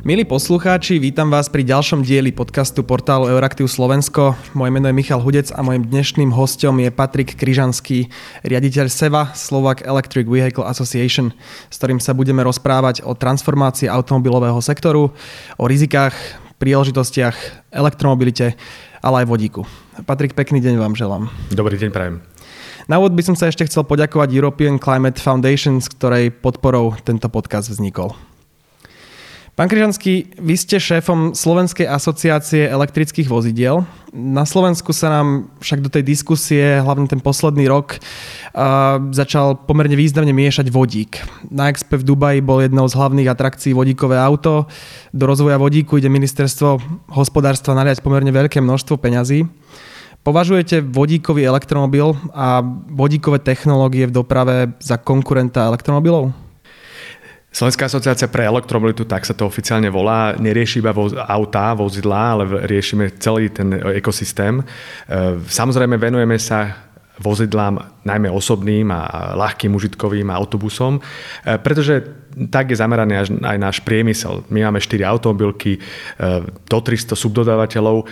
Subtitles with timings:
[0.00, 4.32] Milí poslucháči, vítam vás pri ďalšom dieli podcastu portálu Euraktiv Slovensko.
[4.56, 8.08] Moje meno je Michal Hudec a mojim dnešným hostom je Patrik Kryžanský,
[8.40, 11.36] riaditeľ SEVA, Slovak Electric Vehicle Association,
[11.68, 15.12] s ktorým sa budeme rozprávať o transformácii automobilového sektoru,
[15.60, 16.16] o rizikách,
[16.56, 18.56] príležitostiach, elektromobilite,
[19.04, 19.68] ale aj vodíku.
[20.08, 21.28] Patrik, pekný deň vám želám.
[21.52, 22.24] Dobrý deň, prajem.
[22.88, 27.28] Na úvod by som sa ešte chcel poďakovať European Climate Foundation, s ktorej podporou tento
[27.28, 28.29] podcast vznikol.
[29.58, 33.84] Pán Kryžanský, vy ste šéfom Slovenskej asociácie elektrických vozidiel.
[34.14, 38.00] Na Slovensku sa nám však do tej diskusie, hlavne ten posledný rok,
[39.12, 41.20] začal pomerne významne miešať vodík.
[41.52, 44.64] Na Expe v Dubaji bol jednou z hlavných atrakcií vodíkové auto.
[45.12, 46.80] Do rozvoja vodíku ide ministerstvo
[47.12, 49.44] hospodárstva naliať pomerne veľké množstvo peňazí.
[50.24, 56.32] Považujete vodíkový elektromobil a vodíkové technológie v doprave za konkurenta elektromobilov?
[57.50, 62.44] Slovenská asociácia pre elektromobilitu, tak sa to oficiálne volá, nerieši iba voz, autá, vozidlá, ale
[62.70, 64.62] riešime celý ten ekosystém.
[64.62, 64.64] E,
[65.50, 66.86] samozrejme venujeme sa
[67.18, 71.02] vozidlám, najmä osobným a ľahkým užitkovým a autobusom, e,
[71.58, 72.06] pretože
[72.54, 74.46] tak je zameraný aj náš priemysel.
[74.46, 75.80] My máme 4 automobilky, e,
[76.46, 78.06] do 300 subdodávateľov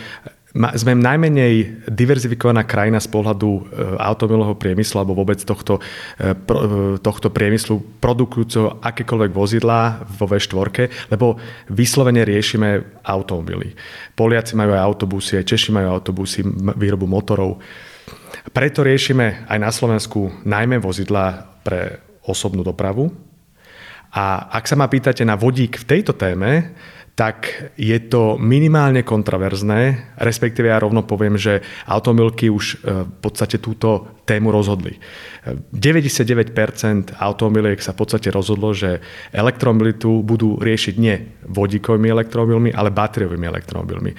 [0.57, 3.61] sme najmenej diverzifikovaná krajina z pohľadu e,
[4.01, 5.77] automobilového priemyslu alebo vôbec tohto,
[6.17, 11.37] e, e, tohto priemyslu produkujúceho akékoľvek vozidlá vo V4, lebo
[11.69, 13.77] vyslovene riešime automobily.
[14.17, 16.41] Poliaci majú aj autobusy, aj Češi majú autobusy,
[16.81, 17.61] výrobu motorov.
[18.49, 23.13] Preto riešime aj na Slovensku najmä vozidlá pre osobnú dopravu.
[24.09, 26.73] A ak sa ma pýtate na vodík v tejto téme,
[27.19, 33.59] tak je to minimálne kontraverzné, respektíve ja rovno poviem, že automobilky už e, v podstate
[33.59, 34.95] túto tému rozhodli.
[35.75, 39.03] 99% automobiliek sa v podstate rozhodlo, že
[39.35, 44.13] elektromobilitu budú riešiť nie vodíkovými elektromobilmi, ale batériovými elektromobilmi.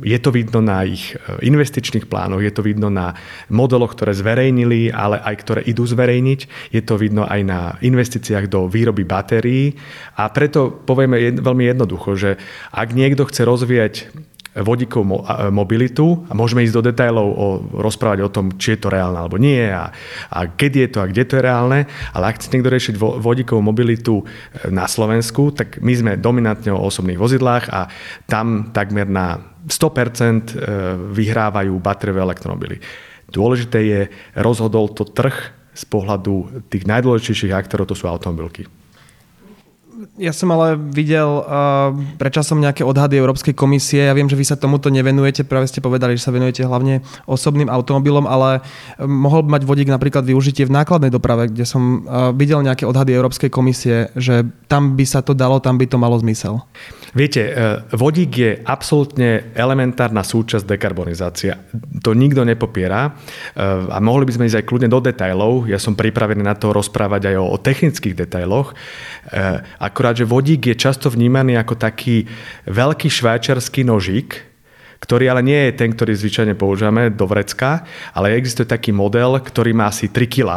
[0.00, 3.16] Je to vidno na ich investičných plánoch, je to vidno na
[3.48, 6.72] modeloch, ktoré zverejnili, ale aj ktoré idú zverejniť.
[6.74, 9.76] Je to vidno aj na investíciách do výroby batérií.
[10.20, 12.30] A preto povieme veľmi jednoducho, že
[12.72, 13.94] ak niekto chce rozvíjať
[14.50, 15.22] vodíkovú
[15.54, 17.46] mobilitu a môžeme ísť do detajlov o,
[17.86, 19.94] rozprávať o tom, či je to reálne alebo nie a,
[20.26, 21.78] a kedy je to a kde to je reálne,
[22.10, 24.24] ale ak chce niekto riešiť vodíkovú mobilitu e,
[24.74, 27.86] na Slovensku, tak my sme dominantne o osobných vozidlách a
[28.26, 29.38] tam takmer na
[29.70, 30.54] 100% e,
[31.14, 32.82] vyhrávajú batériové elektromobily.
[33.30, 34.00] Dôležité je,
[34.34, 38.79] rozhodol to trh z pohľadu tých najdôležitejších aktorov, to sú automobilky.
[40.16, 44.08] Ja som ale videl uh, predčasom nejaké odhady Európskej komisie.
[44.08, 47.68] Ja viem, že vy sa tomuto nevenujete, práve ste povedali, že sa venujete hlavne osobným
[47.68, 48.64] automobilom, ale
[49.00, 53.12] mohol by mať vodík napríklad využitie v nákladnej doprave, kde som uh, videl nejaké odhady
[53.12, 56.64] Európskej komisie, že tam by sa to dalo, tam by to malo zmysel.
[57.10, 57.52] Viete, e,
[57.90, 61.58] vodík je absolútne elementárna súčasť dekarbonizácia.
[62.06, 63.10] To nikto nepopiera e,
[63.90, 65.66] a mohli by sme ísť aj kľudne do detajlov.
[65.66, 68.70] Ja som pripravený na to rozprávať aj o, technických detailoch.
[68.70, 68.74] E,
[69.82, 72.30] akurát, že vodík je často vnímaný ako taký
[72.70, 74.46] veľký švajčarský nožík,
[75.02, 77.82] ktorý ale nie je ten, ktorý zvyčajne používame do vrecka,
[78.14, 80.50] ale existuje taký model, ktorý má asi 3 kg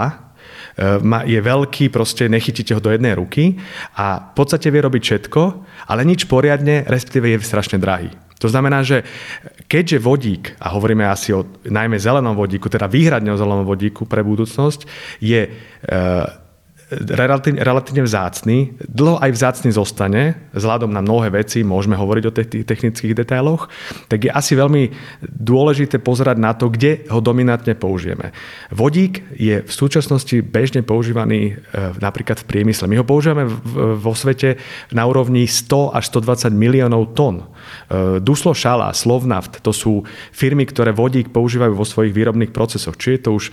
[1.25, 3.61] je veľký, proste nechytíte ho do jednej ruky
[3.93, 5.41] a v podstate vie robiť všetko,
[5.89, 8.09] ale nič poriadne, respektíve je strašne drahý.
[8.41, 9.07] To znamená, že
[9.71, 14.19] keďže vodík, a hovoríme asi o najmä zelenom vodíku, teda výhradne o zelenom vodíku pre
[14.19, 14.83] budúcnosť,
[15.23, 15.51] je e,
[16.97, 22.65] relatívne, relatívne vzácný, dlho aj vzácný zostane, vzhľadom na mnohé veci, môžeme hovoriť o tých
[22.65, 23.69] technických detailoch,
[24.09, 24.89] tak je asi veľmi
[25.23, 28.33] dôležité pozerať na to, kde ho dominantne použijeme.
[28.73, 32.89] Vodík je v súčasnosti bežne používaný e, napríklad v priemysle.
[32.89, 33.45] My ho používame
[33.97, 34.57] vo svete
[34.91, 37.52] na úrovni 100 až 120 miliónov tón.
[37.63, 42.95] E, Duslo Šala, Slovnaft, to sú firmy, ktoré vodík používajú vo svojich výrobných procesoch.
[42.95, 43.51] Či je to už e,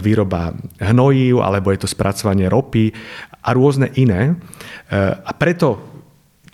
[0.00, 2.90] výroba hnojív, alebo je to spracovanie ropy,
[3.38, 4.32] a rôzne iné.
[4.32, 4.34] E,
[5.14, 5.98] a preto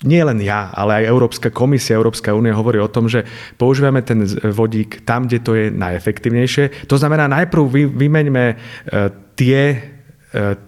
[0.04, 3.24] nie len ja, ale aj Európska komisia, Európska únia hovorí o tom, že
[3.56, 6.90] používame ten vodík tam, kde to je najefektívnejšie.
[6.92, 7.62] To znamená, najprv
[7.94, 8.44] vymeňme
[9.38, 9.93] tie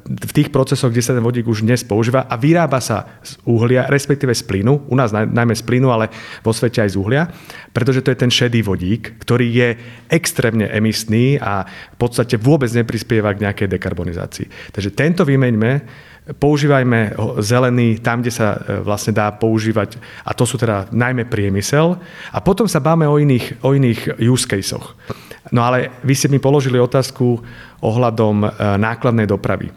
[0.06, 3.90] v tých procesoch, kde sa ten vodík už dnes používa a vyrába sa z uhlia,
[3.90, 6.06] respektíve z plynu, u nás najmä z plynu, ale
[6.46, 7.26] vo svete aj z uhlia,
[7.74, 9.68] pretože to je ten šedý vodík, ktorý je
[10.06, 14.70] extrémne emisný a v podstate vôbec neprispieva k nejakej dekarbonizácii.
[14.70, 15.72] Takže tento vymeňme,
[16.34, 19.94] používajme zelený tam, kde sa e, vlastne dá používať,
[20.26, 21.94] a to sú teda najmä priemysel,
[22.34, 24.98] a potom sa báme o iných, o iných use caseoch.
[25.54, 27.38] No ale vy ste mi položili otázku
[27.78, 28.48] ohľadom e,
[28.82, 29.70] nákladnej dopravy.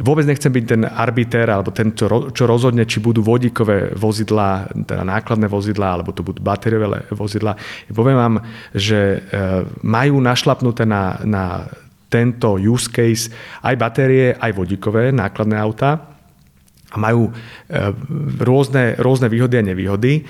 [0.00, 2.08] Vôbec nechcem byť ten arbiter alebo ten, čo,
[2.48, 7.58] rozhodne, či budú vodíkové vozidlá, teda nákladné vozidlá, alebo to budú batériové vozidlá.
[7.90, 8.34] Poviem vám,
[8.72, 9.18] že e,
[9.82, 11.66] majú našlapnuté na, na
[12.10, 13.30] tento use case
[13.62, 16.10] aj batérie, aj vodíkové nákladné autá
[16.90, 17.32] a majú e,
[18.42, 20.26] rôzne, rôzne výhody a nevýhody.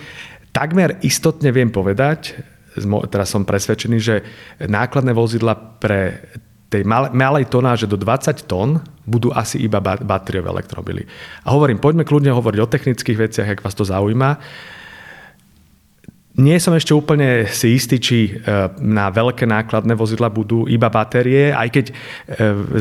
[0.53, 2.37] Takmer istotne viem povedať,
[3.09, 4.17] teraz som presvedčený, že
[4.61, 6.21] nákladné vozidla pre
[6.71, 11.03] tej malej tonáže do 20 tón budú asi iba batériové elektromobily.
[11.43, 14.39] A hovorím, poďme kľudne hovoriť o technických veciach, ak vás to zaujíma.
[16.41, 18.31] Nie som ešte úplne si istý, či e,
[18.81, 21.95] na veľké nákladné vozidla budú iba batérie, aj keď e,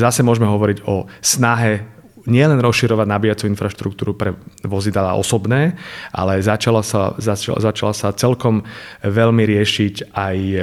[0.00, 1.84] zase môžeme hovoriť o snahe
[2.24, 5.76] nielen rozširovať nabíjacú infraštruktúru pre vozidala osobné,
[6.12, 8.64] ale začala sa, začala, začala sa celkom
[9.04, 10.56] veľmi riešiť aj e,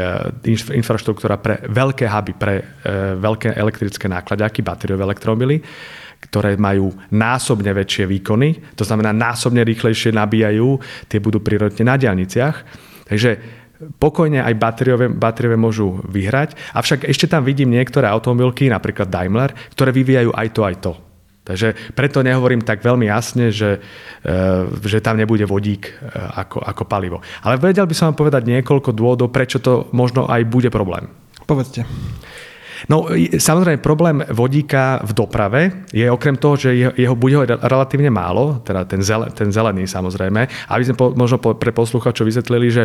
[0.73, 2.65] infraštruktúra pre veľké huby, pre
[3.21, 5.61] veľké elektrické nákladiaky, batériové elektromily
[6.23, 12.55] ktoré majú násobne väčšie výkony, to znamená násobne rýchlejšie nabíjajú, tie budú prirodne na diálniciach.
[13.07, 13.29] Takže
[14.01, 19.93] pokojne aj batériové, batériové môžu vyhrať, avšak ešte tam vidím niektoré automobilky, napríklad Daimler, ktoré
[19.93, 20.93] vyvíjajú aj to, aj to.
[21.47, 23.79] Takže preto nehovorím tak veľmi jasne, že,
[24.19, 24.35] e,
[24.83, 25.91] že tam nebude vodík e,
[26.43, 27.23] ako, ako palivo.
[27.47, 31.07] Ale vedel by som vám povedať niekoľko dôvodov, prečo to možno aj bude problém.
[31.47, 31.87] Povedzte.
[32.85, 38.61] No samozrejme problém vodíka v doprave je okrem toho, že jeho, jeho bude relatívne málo,
[38.61, 42.83] teda ten, zel, ten zelený samozrejme, aby sme po, možno pre posluchačov vysvetlili, že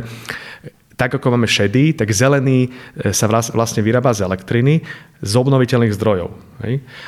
[0.96, 4.84] tak ako máme šedý, tak zelený e, sa vlastne vyrába z elektriny
[5.22, 6.34] z obnoviteľných zdrojov.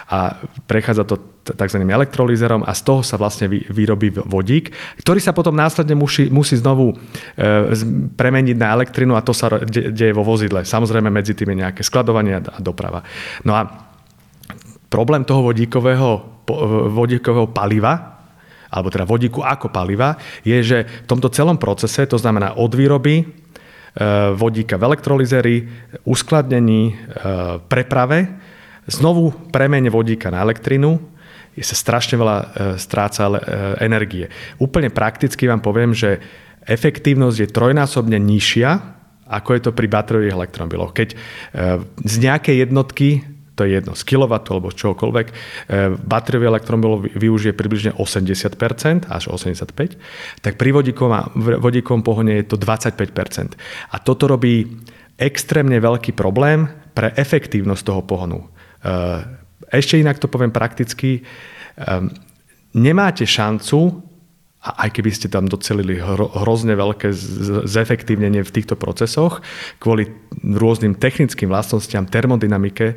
[0.07, 0.39] A
[0.71, 1.83] prechádza to tzv.
[1.83, 4.73] elektrolízerom a z toho sa vlastne vyrobí vodík,
[5.03, 7.75] ktorý sa potom následne musí, musí znovu e,
[8.15, 10.63] premeniť na elektrinu a to sa deje vo vozidle.
[10.63, 13.05] Samozrejme medzi tým je nejaké skladovanie a doprava.
[13.43, 13.67] No a
[14.89, 16.11] problém toho vodíkového,
[16.95, 18.15] vodíkového paliva,
[18.71, 20.15] alebo teda vodíku ako paliva,
[20.47, 23.27] je, že v tomto celom procese, to znamená od výroby
[24.35, 25.57] vodíka v elektrolizery,
[26.03, 26.97] uskladnení, eh,
[27.71, 28.27] preprave,
[28.91, 30.99] znovu premene vodíka na elektrinu,
[31.55, 33.31] sa strašne veľa eh, stráca
[33.79, 34.27] energie.
[34.59, 36.19] Úplne prakticky vám poviem, že
[36.67, 38.71] efektívnosť je trojnásobne nižšia,
[39.31, 40.93] ako je to pri batériových elektromobiloch.
[40.93, 41.09] Keď
[42.05, 43.25] z nejakej jednotky
[43.55, 45.35] to je jedno, z kW alebo z čohokoľvek, e,
[45.95, 49.95] batériový elektromobil využije približne 80% až 85%,
[50.43, 50.71] tak pri
[51.63, 53.55] vodíkovom pohone je to 25%.
[53.95, 54.67] A toto robí
[55.15, 58.39] extrémne veľký problém pre efektívnosť toho pohonu.
[58.43, 58.47] E,
[59.71, 61.23] ešte inak to poviem prakticky, e,
[62.75, 64.03] nemáte šancu
[64.65, 67.13] a aj keby ste tam docelili hro, hrozne veľké
[67.69, 69.45] zefektívnenie v týchto procesoch,
[69.77, 70.09] kvôli
[70.41, 72.97] rôznym technickým vlastnostiam, termodynamike, e,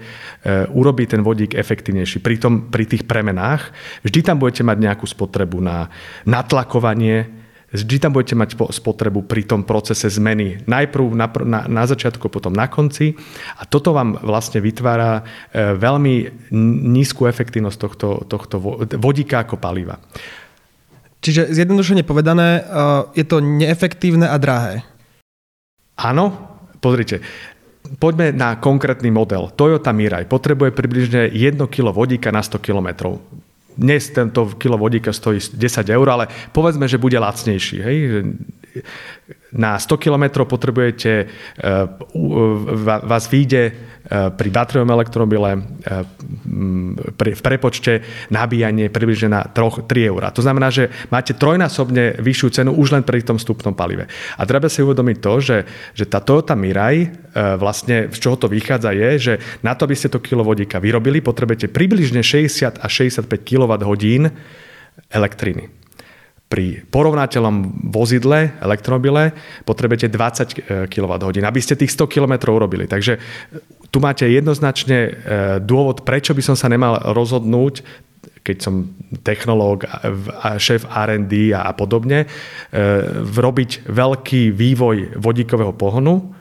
[0.71, 2.23] urobí ten vodík efektívnejší.
[2.23, 3.75] Pri, tom, pri tých premenách
[4.07, 5.91] vždy tam budete mať nejakú spotrebu na
[6.23, 7.27] natlakovanie,
[7.75, 10.63] vždy tam budete mať spotrebu pri tom procese zmeny.
[10.63, 13.11] Najprv na, na, na začiatku, potom na konci.
[13.59, 15.19] A toto vám vlastne vytvára
[15.51, 16.47] e, veľmi
[16.95, 18.55] nízku efektívnosť tohto, tohto
[18.95, 19.99] vodíka ako paliva.
[21.27, 24.87] Čiže zjednodušene povedané, uh, je to neefektívne a drahé.
[25.99, 26.31] Áno,
[26.79, 27.19] pozrite.
[27.99, 29.51] Poďme na konkrétny model.
[29.51, 33.19] Toyota Mirai potrebuje približne 1 kg vodíka na 100 km.
[33.75, 35.59] Dnes tento kilo vodíka stojí 10
[35.91, 37.77] eur, ale povedzme, že bude lacnejší.
[37.83, 37.97] Hej?
[39.51, 41.91] Na 100 km potrebujete, uh,
[43.03, 43.75] vás vyjde
[44.07, 45.51] pri batériovom elektromobile
[47.27, 50.21] v prepočte nabíjanie približne na 3, 3 eur.
[50.31, 54.07] To znamená, že máte trojnásobne vyššiu cenu už len pri tom vstupnom palive.
[54.39, 55.57] A treba si uvedomiť to, že,
[55.91, 57.09] že tá Toyota Mirai, e,
[57.59, 61.67] vlastne z čoho to vychádza je, že na to, aby ste to kilovodíka vyrobili, potrebujete
[61.67, 64.31] približne 60 až 65 kWh
[65.11, 65.86] elektriny
[66.47, 69.35] pri porovnateľom vozidle, elektromobile,
[69.67, 72.87] potrebujete 20 kWh, aby ste tých 100 km urobili.
[72.87, 73.19] Takže
[73.91, 75.11] tu máte jednoznačne e,
[75.59, 78.07] dôvod, prečo by som sa nemal rozhodnúť
[78.47, 78.95] keď som
[79.27, 79.83] technológ
[80.55, 82.27] šéf R&D a podobne, e,
[83.19, 86.31] robiť veľký vývoj vodíkového pohonu,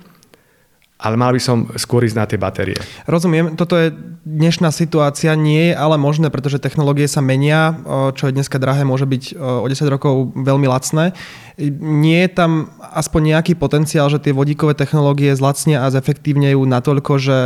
[0.97, 2.77] ale mal by som skôr ísť na tie batérie.
[3.05, 3.93] Rozumiem, toto je
[4.25, 7.77] dnešná situácia, nie je ale možné, pretože technológie sa menia,
[8.17, 11.13] čo je dneska drahé, môže byť o 10 rokov veľmi lacné.
[11.81, 17.39] Nie je tam aspoň nejaký potenciál, že tie vodíkové technológie zlacnia a zefektívnejú natoľko, že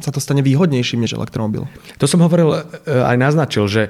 [0.00, 1.64] sa to stane výhodnejším než elektromobil.
[1.96, 3.82] To som hovoril, aj naznačil, že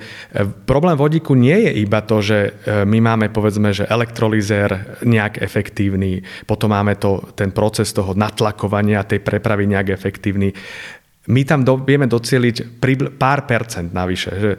[0.63, 2.55] problém vodíku nie je iba to, že
[2.87, 9.27] my máme povedzme, že elektrolizér nejak efektívny, potom máme to, ten proces toho natlakovania tej
[9.27, 10.55] prepravy nejak efektívny
[11.27, 12.79] my tam do, vieme docieliť
[13.19, 14.31] pár percent navyše.
[14.31, 14.59] Že e,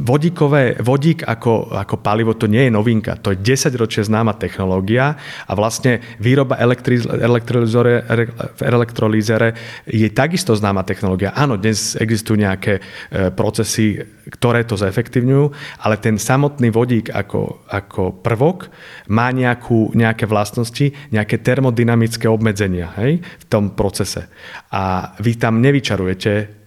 [0.00, 5.16] vodíkové, vodík ako, ako palivo to nie je novinka, to je 10 ročie známa technológia
[5.44, 9.48] a vlastne výroba v elektrolízere
[9.84, 11.36] je takisto známa technológia.
[11.36, 15.52] Áno, dnes existujú nejaké e, procesy, ktoré to zefektívňujú,
[15.84, 18.72] ale ten samotný vodík ako, ako prvok
[19.12, 24.28] má nejakú, nejaké vlastnosti, nejaké termodynamické obmedzenia hej, v tom procese.
[24.72, 26.58] A vy tam nevyčarujete vyčarujete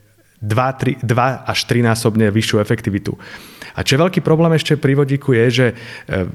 [0.42, 3.14] 2, 3, 2 až 3 násobne vyššiu efektivitu.
[3.78, 5.76] A čo je veľký problém ešte pri vodíku je, že e,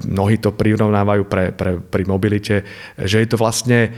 [0.07, 2.63] mnohí to prirovnávajú pre, pre, pri mobilite,
[2.97, 3.89] že je to vlastne e,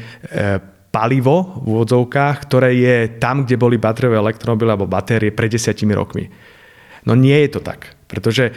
[0.89, 6.25] palivo v úvodzovkách, ktoré je tam, kde boli batériové elektromobily alebo batérie pred desiatimi rokmi.
[7.05, 8.53] No nie je to tak, pretože e,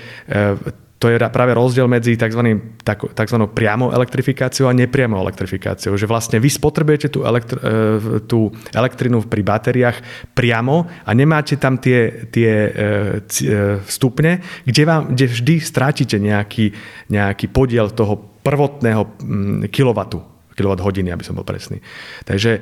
[1.02, 2.62] to je práve rozdiel medzi tzv.
[2.86, 3.36] tzv.
[3.50, 5.98] priamou elektrifikáciou a nepriamou elektrifikáciou.
[5.98, 9.98] Že vlastne vy spotrebujete tú, elektr- e, tú elektrinu pri batériách
[10.30, 16.70] priamo a nemáte tam tie, tie e, e, stupne, kde, vám, kde vždy strátite nejaký,
[17.10, 21.80] nejaký podiel toho prvotného mm, kilowattu kilowatt hodiny, aby som bol presný.
[22.28, 22.60] Takže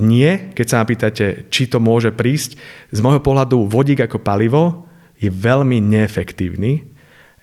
[0.00, 2.56] nie, keď sa ma pýtate, či to môže prísť,
[2.88, 4.88] z môjho pohľadu vodík ako palivo
[5.20, 6.95] je veľmi neefektívny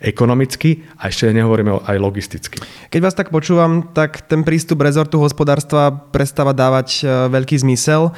[0.04, 2.60] ekonomicky a ešte nehovoríme aj logisticky.
[2.92, 8.12] Keď vás tak počúvam, tak ten prístup rezortu hospodárstva prestáva dávať e, veľký zmysel.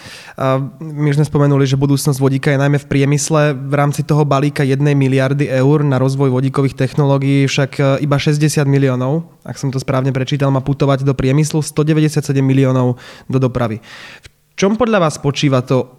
[0.82, 3.54] My už sme spomenuli, že budúcnosť vodíka je najmä v priemysle.
[3.54, 8.66] V rámci toho balíka 1 miliardy eur na rozvoj vodíkových technológií však e, iba 60
[8.66, 12.98] miliónov, ak som to správne prečítal, má putovať do priemyslu, 197 miliónov
[13.30, 13.78] do dopravy.
[14.26, 14.28] V
[14.58, 15.94] čom podľa vás počíva to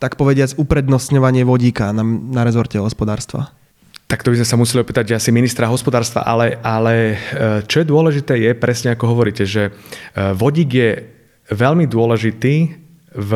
[0.00, 3.59] tak povediac uprednostňovanie vodíka na, na rezorte hospodárstva?
[4.10, 7.16] Tak to by sme sa museli opýtať asi ministra hospodárstva, ale, ale e,
[7.62, 10.90] čo je dôležité je presne ako hovoríte, že e, vodík je
[11.54, 12.54] veľmi dôležitý
[13.14, 13.30] v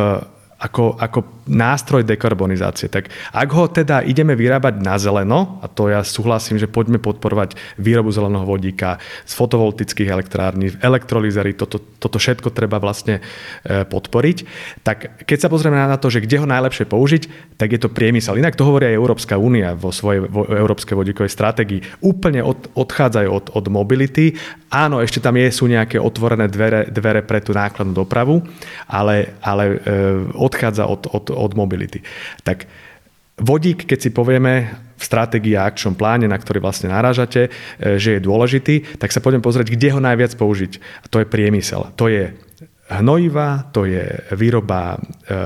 [0.59, 2.89] ako, ako nástroj dekarbonizácie.
[2.89, 7.61] Tak ak ho teda ideme vyrábať na zeleno, a to ja súhlasím, že poďme podporovať
[7.77, 8.97] výrobu zeleného vodíka
[9.29, 13.21] z fotovoltických elektrární, elektrolízery, toto, toto všetko treba vlastne
[13.63, 14.39] e, podporiť,
[14.81, 17.23] tak keď sa pozrieme na to, že kde ho najlepšie použiť,
[17.61, 18.41] tak je to priemysel.
[18.41, 22.01] Inak to hovorí aj Európska únia vo svojej vo, európskej vodíkovej stratégii.
[22.01, 24.33] Úplne od, odchádzajú od, od mobility.
[24.73, 28.43] Áno, ešte tam je, sú nejaké otvorené dvere, dvere pre tú nákladnú dopravu,
[28.91, 30.03] ale, ale e,
[30.35, 32.01] od odchádza od, od, od mobility.
[32.47, 32.65] Tak
[33.39, 38.19] vodík, keď si povieme v stratégii a akčnom pláne, na ktorý vlastne narážate, e, že
[38.19, 40.73] je dôležitý, tak sa poďme pozrieť, kde ho najviac použiť.
[41.03, 41.91] A to je priemysel.
[41.99, 42.31] To je
[42.89, 44.05] hnojiva, to je
[44.39, 44.95] výroba,
[45.27, 45.39] e,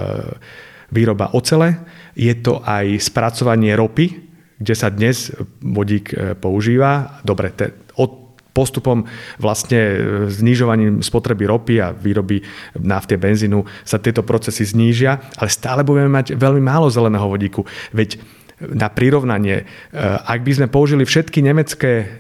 [0.93, 1.81] výroba ocele,
[2.19, 4.29] je to aj spracovanie ropy,
[4.59, 5.31] kde sa dnes
[5.63, 7.23] vodík e, používa.
[7.23, 8.28] Dobre, te, od
[8.59, 9.07] postupom
[9.39, 12.43] vlastne e, znižovaním spotreby ropy a výroby
[12.75, 17.63] nafty a benzínu sa tieto procesy znížia, ale stále budeme mať veľmi málo zeleného vodíku.
[17.95, 18.19] Veď
[18.59, 19.65] na prirovnanie, e,
[20.03, 22.11] ak by sme použili všetky nemecké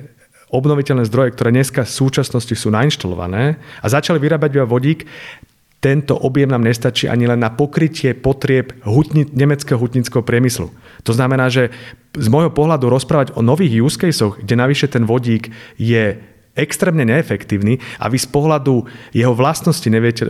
[0.49, 5.05] obnoviteľné zdroje, ktoré dneska v súčasnosti sú nainštalované a začali vyrábať iba vodík,
[5.79, 10.75] tento objem nám nestačí ani len na pokrytie potrieb hutni, nemeckého hutnického priemyslu.
[11.07, 11.71] To znamená, že
[12.19, 16.19] z môjho pohľadu rozprávať o nových use caseoch, kde navyše ten vodík je
[16.59, 18.83] extrémne neefektívny a vy z pohľadu
[19.15, 20.27] jeho vlastnosti neviete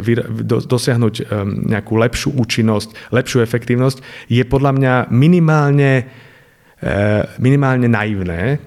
[0.68, 1.32] dosiahnuť
[1.72, 6.04] nejakú lepšiu účinnosť, lepšiu efektívnosť, je podľa mňa minimálne,
[6.84, 8.60] eh, minimálne naivné.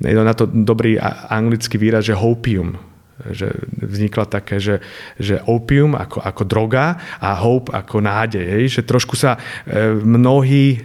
[0.00, 0.96] Je na to dobrý
[1.28, 2.93] anglický výraz, že hopium
[3.30, 4.82] že vznikla také, že,
[5.16, 8.44] že opium ako, ako droga a hope ako nádej.
[8.44, 8.64] Hej?
[8.80, 10.78] Že trošku sa e, mnohí e,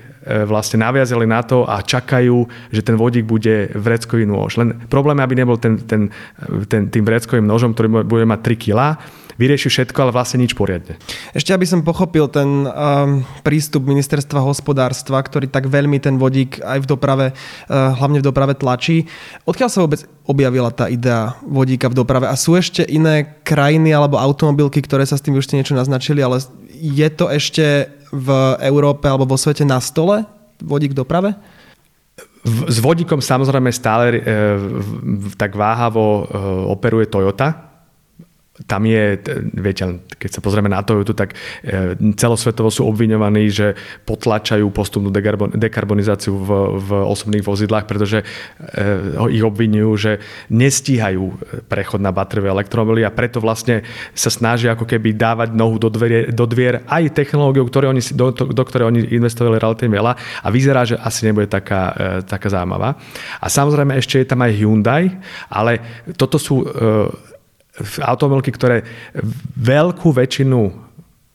[0.45, 4.61] vlastne naviazali na to a čakajú, že ten vodík bude vreckový nôž.
[4.61, 6.13] Len problém je, aby nebol ten, ten,
[6.69, 8.79] ten, tým vreckovým nožom, ktorý bude mať 3 kg,
[9.39, 10.99] vyrieši všetko, ale vlastne nič poriadne.
[11.31, 16.83] Ešte aby som pochopil ten um, prístup ministerstva hospodárstva, ktorý tak veľmi ten vodík aj
[16.83, 19.07] v doprave, uh, hlavne v doprave tlačí.
[19.47, 22.27] Odkiaľ sa vôbec objavila tá idea vodíka v doprave?
[22.27, 26.43] A sú ešte iné krajiny alebo automobilky, ktoré sa s tým už niečo naznačili, ale
[26.75, 28.29] je to ešte v
[28.65, 30.27] Európe alebo vo svete na stole
[30.59, 31.31] vodík v doprave?
[32.43, 34.19] S vodíkom samozrejme stále e,
[35.35, 36.35] tak váhavo e,
[36.71, 37.68] operuje Toyota,
[38.67, 39.15] tam je,
[39.55, 45.13] viete, keď sa pozrieme na Toyota, tak e, celosvetovo sú obviňovaní, že potlačajú postupnú
[45.55, 48.25] dekarbonizáciu v, v osobných vozidlách, pretože e,
[49.31, 50.11] ich obvinujú, že
[50.51, 51.23] nestíhajú
[51.71, 56.27] prechod na batériové elektromobily a preto vlastne sa snažia ako keby dávať nohu do, dvere,
[56.33, 60.13] do dvier aj technológiu, ktoré oni, do, do ktorej oni investovali relatívne veľa
[60.43, 62.99] a vyzerá, že asi nebude taká, e, taká zaujímavá.
[63.39, 65.15] A samozrejme ešte je tam aj Hyundai,
[65.47, 66.65] ale toto sú
[68.03, 68.83] automobilky, ktoré
[69.55, 70.89] veľkú väčšinu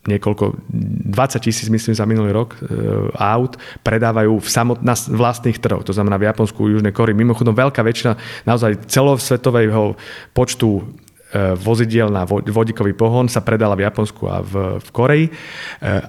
[0.05, 2.69] niekoľko, 20 tisíc myslím za minulý rok e,
[3.17, 7.17] aut predávajú v samot, na vlastných trhoch, to znamená v Japonsku, Južnej Kórii.
[7.17, 9.97] Mimochodom veľká väčšina naozaj celosvetového
[10.37, 10.83] počtu e,
[11.57, 14.53] vozidiel na vodíkový pohon sa predala v Japonsku a v,
[14.85, 15.33] v Koreji, e,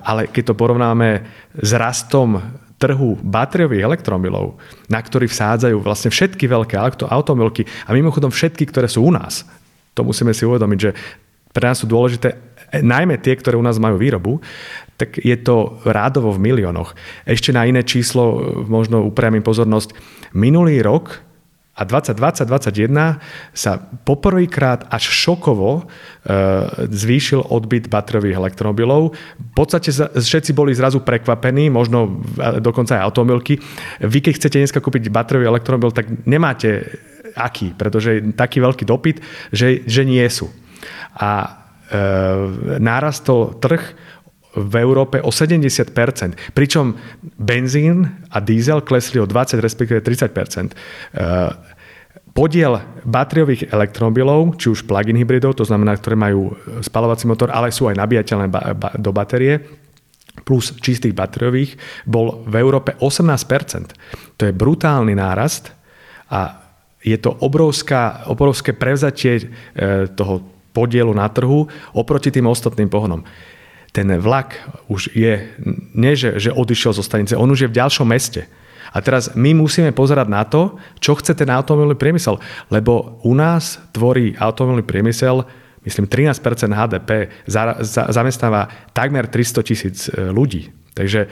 [0.04, 1.24] ale keď to porovnáme
[1.56, 2.36] s rastom
[2.76, 4.60] trhu batériových elektromobilov,
[4.92, 6.76] na ktorý vsádzajú vlastne všetky veľké
[7.08, 9.48] automobilky a mimochodom všetky, ktoré sú u nás,
[9.96, 10.92] to musíme si uvedomiť, že
[11.56, 12.36] pre nás sú dôležité
[12.84, 14.44] najmä tie, ktoré u nás majú výrobu,
[15.00, 16.96] tak je to rádovo v miliónoch.
[17.24, 19.96] Ešte na iné číslo možno upriamím pozornosť.
[20.36, 21.24] Minulý rok
[21.76, 23.20] a 2020-2021
[23.52, 23.72] sa
[24.08, 26.32] poprvýkrát až šokovo e,
[26.88, 29.12] zvýšil odbyt batériových elektromobilov.
[29.36, 32.24] V podstate všetci boli zrazu prekvapení, možno
[32.64, 33.60] dokonca aj automobilky.
[34.00, 36.96] Vy, keď chcete dneska kúpiť batériový elektromobil, tak nemáte
[37.36, 39.20] aký, pretože je taký veľký dopyt,
[39.52, 40.50] že, že nie sú.
[41.20, 41.50] A e,
[42.80, 43.84] nárastol trh
[44.56, 46.96] v Európe o 70%, pričom
[47.36, 50.72] benzín a diesel klesli o 20, respektíve 30%.
[50.72, 50.76] E,
[52.36, 57.88] podiel batériových elektromobilov, či už plug-in hybridov, to znamená, ktoré majú spalovací motor, ale sú
[57.88, 59.64] aj nabíjateľné ba- ba- do batérie,
[60.44, 64.36] plus čistých batériových, bol v Európe 18%.
[64.36, 65.72] To je brutálny nárast
[66.28, 66.65] a
[67.06, 69.44] je to obrovská, obrovské prevzatie e,
[70.10, 70.42] toho
[70.74, 73.22] podielu na trhu oproti tým ostatným pohonom.
[73.94, 74.58] Ten vlak
[74.92, 75.54] už je,
[75.96, 78.50] nie že, že odišiel zo stanice, on už je v ďalšom meste.
[78.92, 82.40] A teraz my musíme pozerať na to, čo chce ten automobilový priemysel.
[82.72, 85.44] Lebo u nás tvorí automobilový priemysel,
[85.84, 86.40] myslím, 13%
[86.72, 87.10] HDP,
[87.48, 90.72] za, za, zamestnáva takmer 300 tisíc e, ľudí.
[90.96, 91.28] Takže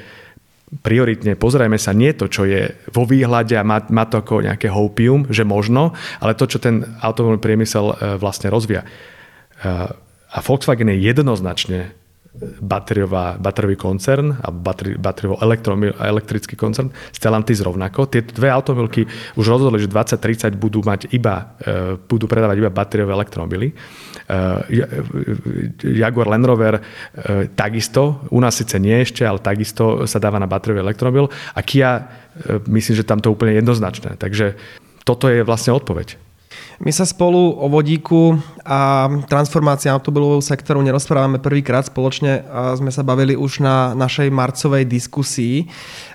[0.82, 4.72] prioritne pozrieme sa nie to, čo je vo výhľade a má, má to ako nejaké
[4.72, 8.82] hopium, že možno, ale to, čo ten automobilový priemysel e, vlastne rozvíja.
[8.82, 8.88] E,
[10.34, 11.94] a Volkswagen je jednoznačne
[12.42, 14.50] batériová, batériový koncern a
[14.98, 15.38] batériovo
[16.02, 16.90] elektrický koncern.
[17.14, 18.10] Stellantis rovnako.
[18.10, 19.06] Tieto dve automobilky
[19.38, 23.68] už rozhodli, že 2030 budú mať iba, e, budú predávať iba batériové elektromobily.
[23.70, 23.74] E,
[25.94, 26.82] Jaguar Land Rover e,
[27.54, 31.92] takisto, u nás síce nie ešte, ale takisto sa dáva na batériový elektromobil a Kia,
[32.66, 34.18] myslím, že tam to úplne jednoznačné.
[34.18, 34.58] Takže
[35.06, 36.33] toto je vlastne odpoveď.
[36.84, 42.44] My sa spolu o vodíku a transformácii automobilového sektoru nerozprávame prvýkrát spoločne.
[42.76, 45.70] Sme sa bavili už na našej marcovej diskusii,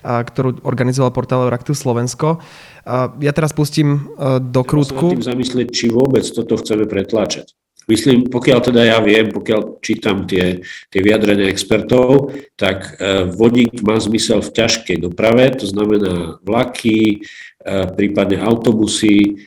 [0.05, 2.43] ktorú organizoval portál Euraktiv Slovensko.
[3.21, 5.17] Ja teraz pustím do krútku.
[5.17, 7.53] Treba sa zamyslieť, či vôbec toto chceme pretláčať.
[7.89, 10.61] Myslím, pokiaľ teda ja viem, pokiaľ čítam tie,
[10.93, 17.19] tie vyjadrenia expertov, tak e, vodík má zmysel v ťažkej doprave, to znamená vlaky, e,
[17.97, 19.41] prípadne autobusy,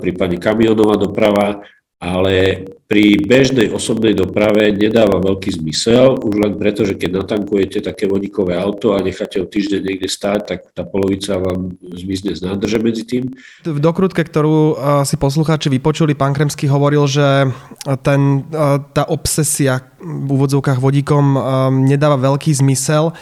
[0.00, 1.60] prípadne kamionová doprava,
[2.00, 8.10] ale pri bežnej osobnej doprave nedáva veľký zmysel, už len preto, že keď natankujete také
[8.10, 12.82] vodíkové auto a necháte ho týždeň niekde stáť, tak tá polovica vám zmizne z nádrže
[12.82, 13.30] medzi tým.
[13.62, 14.76] V dokrutke, ktorú eh,
[15.06, 17.54] si poslucháči vypočuli, pán Kremský hovoril, že
[18.02, 21.40] ten, eh, tá obsesia v úvodzovkách vodíkom um,
[21.84, 23.12] nedáva veľký zmysel.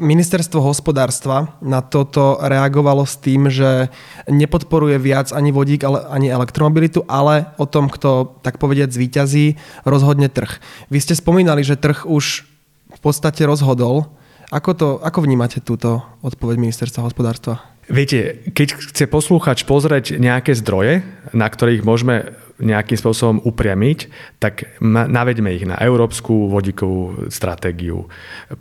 [0.00, 3.92] Ministerstvo hospodárstva na toto reagovalo s tým, že
[4.26, 8.56] nepodporuje viac ani vodík, ale ani elektromobilitu, ale o tom, kto tak
[8.88, 9.46] povediať zvíťazí,
[9.84, 10.56] rozhodne trh.
[10.88, 12.48] Vy ste spomínali, že trh už
[12.88, 14.08] v podstate rozhodol.
[14.48, 17.60] Ako, to, ako vnímate túto odpoveď ministerstva hospodárstva?
[17.92, 21.04] Viete, keď chce poslúchač pozrieť nejaké zdroje,
[21.36, 24.10] na ktorých môžeme nejakým spôsobom upriamiť,
[24.42, 28.10] tak naveďme ich na európsku vodíkovú stratégiu.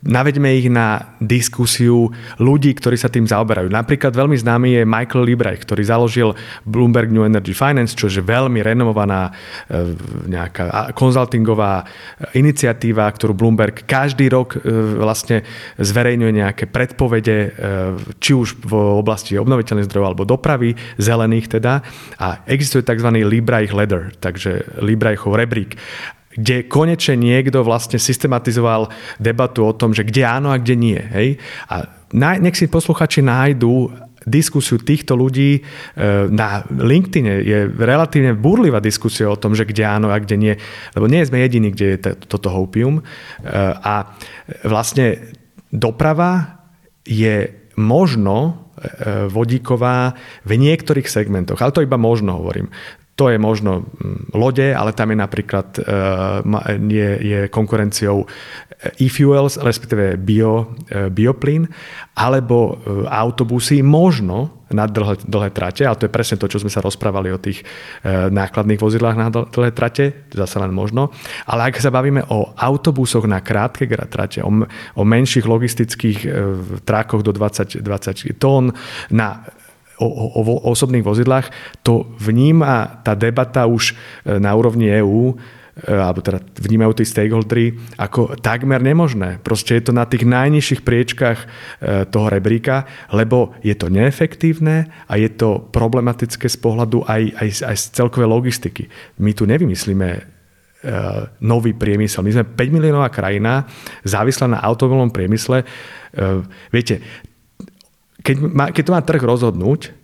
[0.05, 3.73] Naveďme ich na diskusiu ľudí, ktorí sa tým zaoberajú.
[3.73, 6.29] Napríklad veľmi známy je Michael Liebrecht, ktorý založil
[6.61, 9.33] Bloomberg New Energy Finance, čo je veľmi renomovaná
[9.65, 9.93] e,
[10.29, 11.89] nejaká konzultingová
[12.37, 14.69] iniciatíva, ktorú Bloomberg každý rok e,
[15.01, 15.41] vlastne
[15.81, 17.49] zverejňuje nejaké predpovede, e,
[18.21, 21.81] či už v oblasti obnoviteľných zdrojov alebo dopravy, zelených teda.
[22.21, 23.09] A existuje tzv.
[23.25, 25.79] Liebrecht ladder, takže Librajchov rebrík
[26.37, 31.01] kde konečne niekto vlastne systematizoval debatu o tom, že kde áno a kde nie.
[31.01, 31.41] Hej?
[31.65, 33.89] A nech si posluchači nájdú
[34.21, 35.65] diskusiu týchto ľudí
[36.29, 40.53] na LinkedIn je relatívne burlivá diskusia o tom, že kde áno a kde nie,
[40.93, 43.01] lebo nie sme jediní, kde je toto hopium.
[43.81, 44.13] A
[44.61, 45.33] vlastne
[45.73, 46.61] doprava
[47.01, 47.49] je
[47.81, 48.67] možno
[49.33, 50.13] vodíková
[50.45, 52.69] v niektorých segmentoch, ale to iba možno hovorím.
[53.17, 55.67] To je možno mm, lode, ale tam je napríklad
[56.85, 58.29] je, je konkurenciou
[58.77, 61.65] e-fuels, respektíve bio, e, bioplyn,
[62.13, 66.69] alebo e, autobusy možno na dlhé, dlhé trate, ale to je presne to, čo sme
[66.69, 71.09] sa rozprávali o tých e, nákladných vozidlách na dlhé trate, zase len možno.
[71.49, 74.51] Ale ak sa bavíme o autobusoch na krátke trate, o,
[74.93, 76.19] o menších logistických
[76.85, 78.77] trákoch do 20, 20 tón,
[79.09, 79.41] na
[79.97, 81.49] o, o, o osobných vozidlách,
[81.81, 85.33] to vníma tá debata už na úrovni EÚ
[85.77, 89.37] E, alebo teda vnímajú tí stakeholdery ako takmer nemožné.
[89.45, 91.47] Proste je to na tých najnižších priečkách e,
[92.09, 97.75] toho rebríka, lebo je to neefektívne a je to problematické z pohľadu aj, aj, aj
[97.77, 98.83] z celkovej logistiky.
[99.21, 100.21] My tu nevymyslíme e,
[101.45, 102.25] nový priemysel.
[102.25, 103.69] My sme 5 miliónová krajina,
[104.01, 105.61] závislá na automobilovom priemysle.
[106.73, 106.97] Viete,
[108.27, 109.95] keď, má, keď to má trh rozhodnúť,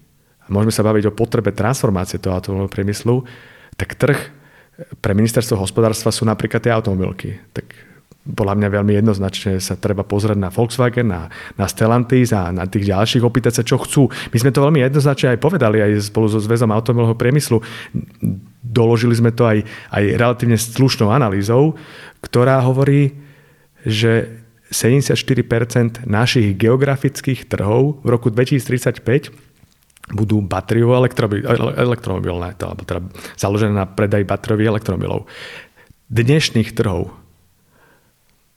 [0.44, 3.28] a môžeme sa baviť o potrebe transformácie toho automobilového priemyslu,
[3.76, 4.20] tak trh
[5.00, 7.40] pre ministerstvo hospodárstva sú napríklad tie automobilky.
[7.56, 7.68] Tak
[8.24, 11.28] podľa mňa veľmi jednoznačne sa treba pozrieť na Volkswagen, na,
[11.60, 14.08] na Stellantis a na tých ďalších, opýtať sa, čo chcú.
[14.32, 17.60] My sme to veľmi jednoznačne aj povedali, aj spolu so Zväzom automobilového priemyslu.
[18.64, 21.76] Doložili sme to aj, aj relatívne slušnou analýzou,
[22.24, 23.16] ktorá hovorí,
[23.84, 24.43] že
[24.74, 29.30] 74% našich geografických trhov v roku 2035
[30.12, 33.00] budú batériovo elektromobilné, teda
[33.40, 35.30] založené na predaj batériových elektromobilov.
[36.12, 37.14] Dnešných trhov,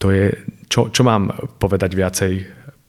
[0.02, 0.34] to je,
[0.66, 1.30] čo, čo mám
[1.62, 2.32] povedať viacej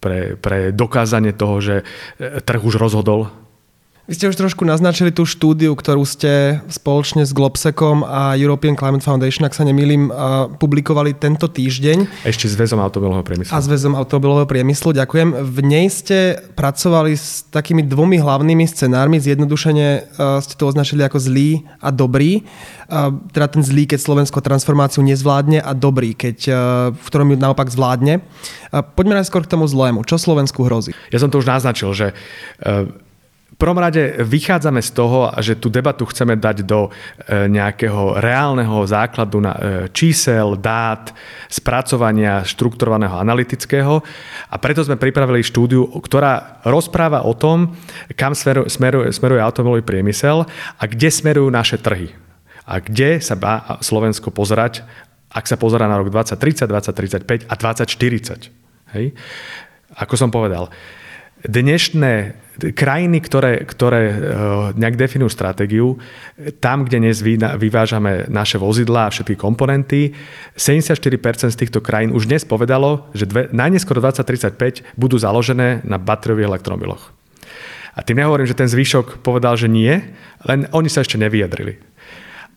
[0.02, 1.76] pre, pre dokázanie toho, že
[2.18, 3.30] trh už rozhodol
[4.08, 9.04] vy ste už trošku naznačili tú štúdiu, ktorú ste spoločne s Globsekom a European Climate
[9.04, 10.08] Foundation, ak sa nemýlim,
[10.56, 12.24] publikovali tento týždeň.
[12.24, 13.52] Ešte s väzom automobilového priemyslu.
[13.52, 15.36] A s väzom automobilového priemyslu, ďakujem.
[15.43, 19.20] V nej ste pracovali s takými dvomi hlavnými scenármi.
[19.20, 22.48] Zjednodušene ste to označili ako zlý a dobrý.
[23.36, 26.38] Teda ten zlý, keď Slovensko transformáciu nezvládne a dobrý, keď,
[26.96, 28.24] v ktorom ju naopak zvládne.
[28.72, 30.08] Poďme najskôr k tomu zlému.
[30.08, 30.96] Čo Slovensku hrozí?
[31.12, 32.15] Ja som to už naznačil, že
[33.58, 39.41] prvom rade vychádzame z toho, že tú debatu chceme dať do e, nejakého reálneho základu
[39.41, 41.10] na e, čísel, dát,
[41.50, 44.06] spracovania štrukturovaného analytického
[44.54, 47.74] a preto sme pripravili štúdiu, ktorá rozpráva o tom,
[48.13, 50.46] kam smeruje, smeruje, automobilový priemysel
[50.78, 52.13] a kde smerujú naše trhy.
[52.70, 54.86] A kde sa má Slovensko pozerať,
[55.34, 56.70] ak sa pozera na rok 2030,
[57.26, 58.54] 2035 a 2040.
[58.93, 59.17] Hej?
[59.98, 60.70] Ako som povedal,
[61.45, 64.15] dnešné krajiny, ktoré, ktoré eh,
[64.73, 66.02] nejak definujú stratégiu,
[66.58, 67.21] tam, kde dnes
[67.62, 70.17] vyvážame naše vozidlá a všetky komponenty,
[70.58, 76.58] 74% z týchto krajín už dnes povedalo, že dve, najneskôr 2035 budú založené na batériových
[76.58, 77.13] elektromobiloch.
[77.97, 79.93] A tým nehovorím, že ten zvyšok povedal, že nie,
[80.45, 81.82] len oni sa ešte nevyjadrili.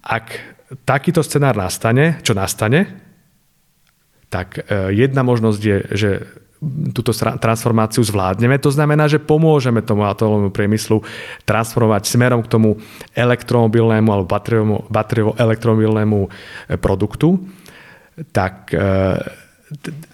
[0.04, 0.36] Ak
[0.84, 2.88] takýto scenár nastane, čo nastane,
[4.32, 6.10] tak eh, jedna možnosť je, že
[6.92, 8.60] túto transformáciu zvládneme.
[8.60, 11.00] To znamená, že pomôžeme tomu atomovému priemyslu
[11.48, 12.76] transformovať smerom k tomu
[13.16, 14.28] elektromobilnému alebo
[14.92, 16.28] batériovo-elektromobilnému e,
[16.76, 17.40] produktu.
[18.36, 18.92] Tak, e,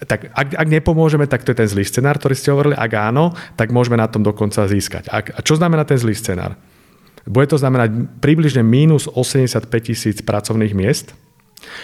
[0.07, 2.79] tak ak, ak nepomôžeme, tak to je ten zlý scenár, ktorý ste hovorili.
[2.79, 5.11] Ak áno, tak môžeme na tom dokonca získať.
[5.11, 6.55] A čo znamená ten zlý scenár?
[7.27, 11.11] Bude to znamenať približne mínus 85 tisíc pracovných miest,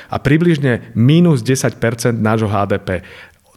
[0.09, 1.79] a približne mínus 10%
[2.17, 3.03] nášho HDP.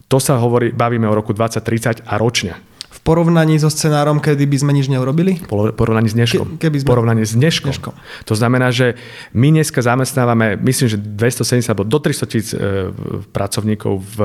[0.07, 2.55] To sa hovorí, bavíme o roku 2030 a ročne.
[2.87, 5.43] V porovnaní so scenárom, kedy by sme nič neurobili?
[5.51, 6.55] Porovnaní s dneškom.
[6.55, 6.87] Ke, keby sme...
[6.87, 7.71] porovnaní s dneškom.
[7.75, 7.93] dneškom.
[8.27, 8.95] To znamená, že
[9.35, 12.91] my dneska zamestnávame, myslím, že 270 alebo do 300 tisíc e,
[13.31, 14.19] pracovníkov v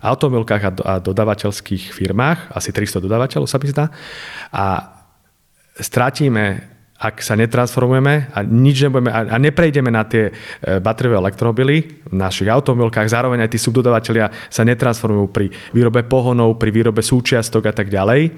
[0.00, 3.92] automobilkách a, a dodavateľských firmách, asi 300 dodavateľov sa mi zdá.
[4.52, 4.96] A
[5.76, 12.14] stratíme ak sa netransformujeme a nič nebudeme a neprejdeme na tie e, batériové elektromobily v
[12.16, 17.74] našich automobilkách, zároveň aj tí subdodavatelia sa netransformujú pri výrobe pohonov, pri výrobe súčiastok a
[17.76, 18.32] tak ďalej,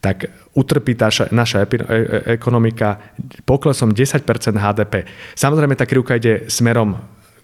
[0.00, 1.96] tak utrpí tá naša e, e,
[2.40, 2.96] ekonomika
[3.44, 4.24] poklesom 10%
[4.56, 5.04] HDP.
[5.36, 6.96] Samozrejme, tá krivka ide smerom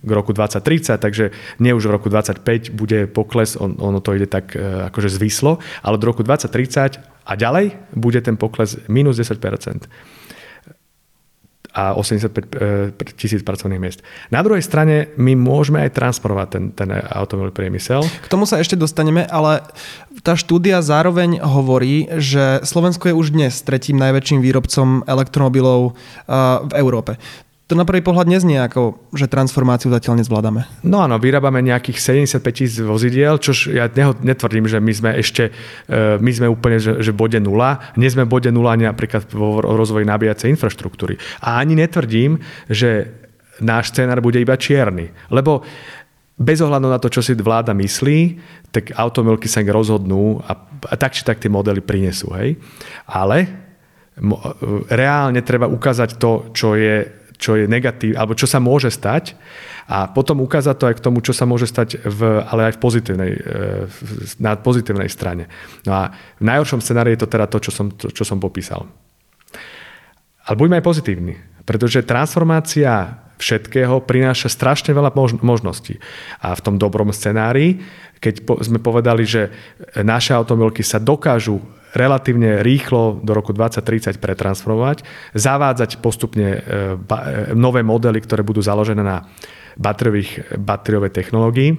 [0.03, 1.25] k roku 2030, takže
[1.61, 5.95] nie už v roku 2025 bude pokles, on, ono to ide tak akože zvislo, ale
[5.95, 9.38] do roku 2030 a ďalej bude ten pokles minus 10%
[11.73, 14.05] a 85 e, tisíc pracovných miest.
[14.29, 18.05] Na druhej strane my môžeme aj transformovať ten, ten automobilový priemysel.
[18.05, 19.65] K tomu sa ešte dostaneme, ale
[20.21, 25.97] tá štúdia zároveň hovorí, že Slovensko je už dnes tretím najväčším výrobcom elektromobilov
[26.69, 27.17] v Európe
[27.73, 30.69] to na prvý pohľad neznie ako, že transformáciu zatiaľ nezvládame.
[30.85, 33.89] No áno, vyrábame nejakých 75 tisíc vozidiel, čo ja
[34.21, 35.49] netvrdím, že my sme ešte,
[35.89, 37.81] e, my sme úplne že, že bode nula.
[37.97, 41.17] Nie sme bode nula ani napríklad vo rozvoji nabíjacej infraštruktúry.
[41.41, 43.09] A ani netvrdím, že
[43.65, 45.09] náš scenár bude iba čierny.
[45.33, 45.65] Lebo
[46.37, 48.21] bez ohľadu na to, čo si vláda myslí,
[48.69, 50.53] tak automobilky sa rozhodnú a,
[50.93, 52.37] a tak či tak tie modely prinesú.
[52.37, 52.61] Hej?
[53.09, 53.49] Ale
[54.21, 54.37] mo,
[54.93, 59.35] reálne treba ukázať to, čo je čo je negatív, alebo čo sa môže stať
[59.90, 62.83] a potom ukázať to aj k tomu, čo sa môže stať, v, ale aj v
[62.83, 63.40] pozitívnej, e,
[64.38, 65.50] na pozitívnej strane.
[65.83, 68.87] No a v najhoršom scenári je to teda to, čo som, to, čo som popísal.
[70.46, 71.35] Ale buďme aj pozitívni,
[71.66, 75.11] pretože transformácia všetkého prináša strašne veľa
[75.42, 75.98] možností.
[76.38, 77.83] A v tom dobrom scenári,
[78.22, 79.50] keď sme povedali, že
[79.98, 81.59] naše automobilky sa dokážu
[81.92, 85.05] relatívne rýchlo do roku 2030 pretransformovať,
[85.37, 89.28] zavádzať postupne e, e, nové modely, ktoré budú založené na
[89.76, 91.76] batériovej technológii,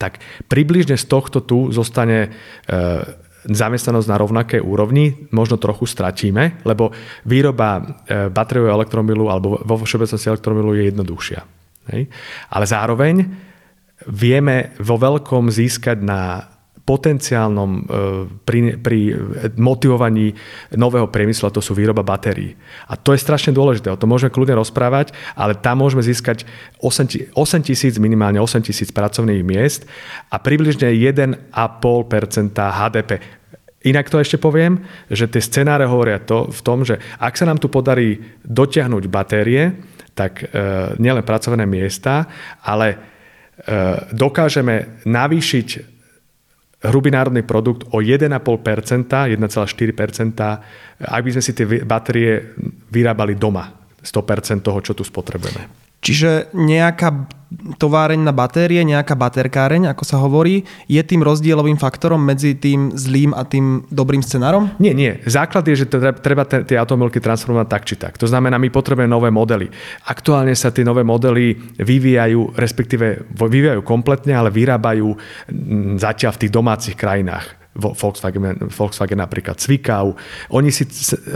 [0.00, 2.78] tak približne z tohto tu zostane e,
[3.48, 6.92] zamestnanosť na rovnakej úrovni, možno trochu stratíme, lebo
[7.24, 7.80] výroba
[8.28, 11.40] batériového elektromobilu alebo vo všeobecnosti elektromobilu je jednoduchšia.
[11.92, 12.02] Hej?
[12.52, 13.14] Ale zároveň
[14.06, 16.44] vieme vo veľkom získať na
[16.88, 17.80] potenciálnom e,
[18.48, 19.00] pri, pri
[19.60, 20.32] motivovaní
[20.72, 22.56] nového priemyslu, a to sú výroba batérií.
[22.88, 26.48] A to je strašne dôležité, o tom môžeme kľudne rozprávať, ale tam môžeme získať
[26.80, 29.84] 8 tisíc, minimálne 8 tisíc pracovných miest
[30.32, 31.52] a približne 1,5%
[32.56, 33.20] HDP.
[33.88, 37.56] Inak to ešte poviem, že tie scenáre hovoria to v tom, že ak sa nám
[37.56, 39.80] tu podarí dotiahnuť batérie,
[40.12, 40.46] tak e,
[41.00, 42.28] nielen pracovné miesta,
[42.60, 42.96] ale e,
[44.12, 45.68] dokážeme navýšiť
[46.84, 49.40] hrubý národný produkt o 1,5%, 1,4%,
[51.02, 52.54] ak by sme si tie batérie
[52.92, 53.78] vyrábali doma.
[53.98, 55.87] 100% toho, čo tu spotrebujeme.
[55.98, 57.26] Čiže nejaká
[57.80, 63.32] továreň na batérie, nejaká baterkáreň, ako sa hovorí, je tým rozdielovým faktorom medzi tým zlým
[63.32, 64.68] a tým dobrým scenárom?
[64.76, 65.16] Nie, nie.
[65.24, 68.14] Základ je, že treba tie automobilky transformovať tak či tak.
[68.20, 69.72] To znamená, my potrebujeme nové modely.
[70.06, 75.08] Aktuálne sa tie nové modely vyvíjajú, respektíve vyvíjajú kompletne, ale vyrábajú
[75.96, 77.57] zatiaľ v tých domácich krajinách.
[77.78, 80.18] Volkswagen, Volkswagen napríklad Cvikau.
[80.50, 80.82] Oni si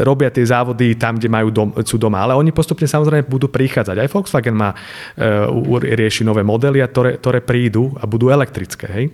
[0.02, 3.96] robia tie závody tam, kde majú dom, sú doma, ale oni postupne samozrejme budú prichádzať.
[3.96, 8.86] Aj Volkswagen má, uh, rieši nové modely, ktoré, ktoré prídu a budú elektrické.
[8.90, 9.04] Hej?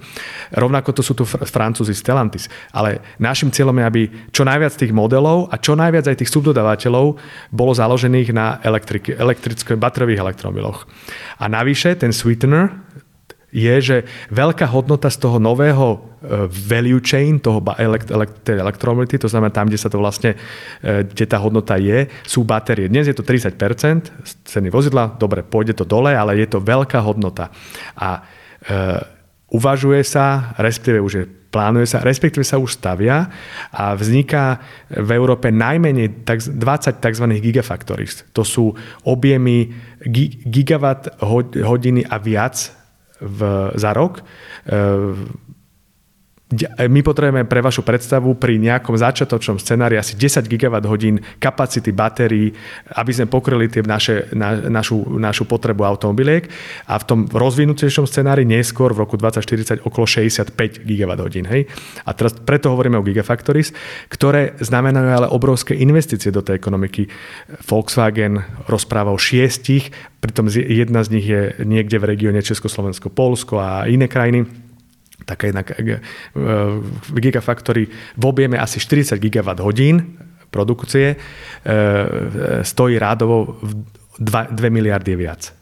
[0.56, 2.48] Rovnako to sú tu fr- Francúzi Stellantis.
[2.72, 7.06] Ale našim cieľom je, aby čo najviac tých modelov a čo najviac aj tých subdodávateľov
[7.52, 10.88] bolo založených na elektrických batrových elektromobiloch.
[11.38, 12.87] A navyše ten sweetener,
[13.48, 13.96] je, že
[14.28, 15.98] veľká hodnota z toho nového e,
[16.48, 20.36] value chain, toho elekt, elekt, elektromobility, to znamená tam, kde sa to vlastne,
[20.84, 22.92] e, kde tá hodnota je, sú batérie.
[22.92, 23.56] Dnes je to 30%
[24.44, 27.48] ceny vozidla, dobre, pôjde to dole, ale je to veľká hodnota.
[27.96, 28.20] A e,
[29.48, 33.24] uvažuje sa, respektíve už je plánuje sa, respektíve sa už stavia
[33.72, 34.60] a vzniká
[34.92, 36.52] v Európe najmenej 20
[37.00, 37.24] tzv.
[37.40, 38.28] gigafactories.
[38.36, 38.76] To sú
[39.08, 39.72] objemy
[40.44, 41.16] gigawatt
[41.64, 42.77] hodiny a viac
[43.20, 44.18] v, za rok.
[44.18, 44.24] E,
[46.88, 52.48] my potrebujeme pre vašu predstavu pri nejakom začiatočnom scenári asi 10 GWh kapacity batérií,
[52.96, 56.48] aby sme pokryli tie naše, na, našu, našu potrebu automobiliek
[56.88, 61.36] a v tom rozvinutejšom scenári neskôr v roku 2040 okolo 65 GWh.
[61.52, 61.68] Hej?
[62.08, 63.76] A teraz preto hovoríme o Gigafactories,
[64.08, 67.12] ktoré znamenajú ale obrovské investície do tej ekonomiky.
[67.68, 69.92] Volkswagen rozpráva o šiestich,
[70.24, 74.67] pritom jedna z nich je niekde v regióne Československo, Polsko a iné krajiny
[75.24, 76.00] taká jedna e,
[77.14, 80.18] Gigafactory v objeme asi 40 gigawatt hodín
[80.50, 81.16] produkcie e,
[82.64, 83.60] stojí rádovo
[84.18, 85.52] 2, 2 miliardy viac.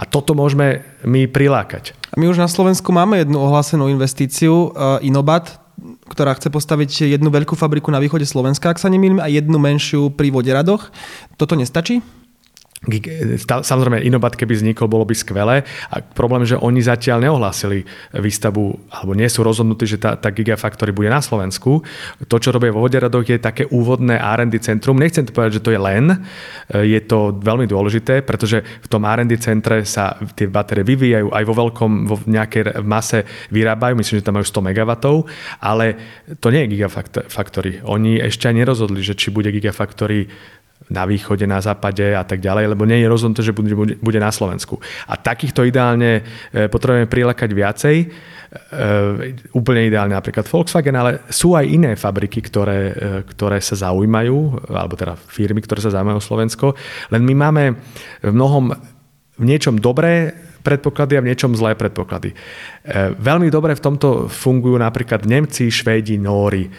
[0.00, 1.92] A toto môžeme my prilákať.
[2.16, 5.60] My už na Slovensku máme jednu ohlásenú investíciu, e, Inobat,
[6.08, 10.12] ktorá chce postaviť jednu veľkú fabriku na východe Slovenska, ak sa nemýlim, a jednu menšiu
[10.12, 10.92] pri Voderadoch.
[11.36, 12.00] Toto nestačí?
[13.62, 15.62] Samozrejme, Inobat, keby vznikol, bolo by skvelé.
[15.86, 20.90] A problém, že oni zatiaľ neohlásili výstavbu, alebo nie sú rozhodnutí, že tá, tá Gigafactory
[20.90, 21.86] bude na Slovensku.
[22.26, 24.98] To, čo robia vo Voderadoch, je také úvodné R&D centrum.
[24.98, 26.26] Nechcem to povedať, že to je len.
[26.74, 31.54] Je to veľmi dôležité, pretože v tom R&D centre sa tie batérie vyvíjajú, aj vo
[31.54, 33.22] veľkom, vo nejakej mase
[33.54, 33.94] vyrábajú.
[33.94, 34.90] Myslím, že tam majú 100 MW,
[35.62, 35.86] ale
[36.42, 37.78] to nie je Gigafactory.
[37.86, 40.26] Oni ešte aj nerozhodli, že či bude Gigafactory
[40.90, 44.32] na východe, na západe a tak ďalej, lebo nie je rozhodnuté, že bude, bude na
[44.32, 44.80] Slovensku.
[45.06, 47.96] A takýchto ideálne e, potrebujeme prilákať viacej.
[48.02, 48.06] E,
[49.54, 52.94] úplne ideálne napríklad Volkswagen, ale sú aj iné fabriky, ktoré, e,
[53.30, 56.66] ktoré sa zaujímajú, alebo teda firmy, ktoré sa zaujímajú o Slovensko.
[57.14, 57.64] Len my máme
[58.24, 58.74] v mnohom
[59.32, 62.30] v niečom dobré predpoklady a v niečom zlé predpoklady.
[63.18, 66.70] Veľmi dobre v tomto fungujú napríklad Nemci, Švédi, Nóri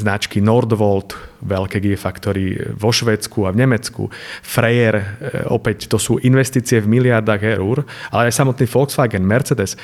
[0.00, 1.12] značky Nordvolt,
[1.44, 4.08] veľké gigafactory vo Švedsku a v Nemecku,
[4.40, 5.04] Freyer, e,
[5.52, 9.76] opäť to sú investície v miliardách eur, ale aj samotný Volkswagen, Mercedes.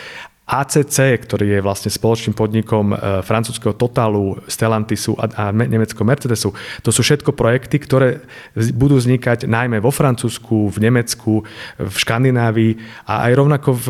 [0.49, 6.57] ACC, ktorý je vlastne spoločným podnikom e, francúzského Totalu, Stellantisu a, a nemeckého Mercedesu.
[6.81, 8.25] To sú všetko projekty, ktoré
[8.73, 11.45] budú vznikať najmä vo Francúzsku, v Nemecku,
[11.77, 13.87] v Škandinávii a aj rovnako v,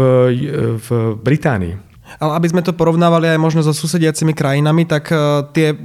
[0.82, 0.88] v
[1.22, 1.87] Británii.
[2.16, 5.16] Ale aby sme to porovnávali aj možno so susediacimi krajinami, tak e,
[5.52, 5.76] tie,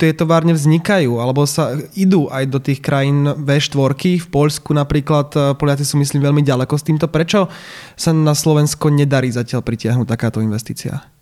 [0.00, 4.24] tie továrne vznikajú, alebo sa idú aj do tých krajín V4.
[4.24, 7.06] V Poľsku napríklad e, Poliaci sú myslím veľmi ďaleko s týmto.
[7.10, 7.52] Prečo
[7.96, 11.15] sa na Slovensko nedarí zatiaľ pritiahnuť takáto investícia?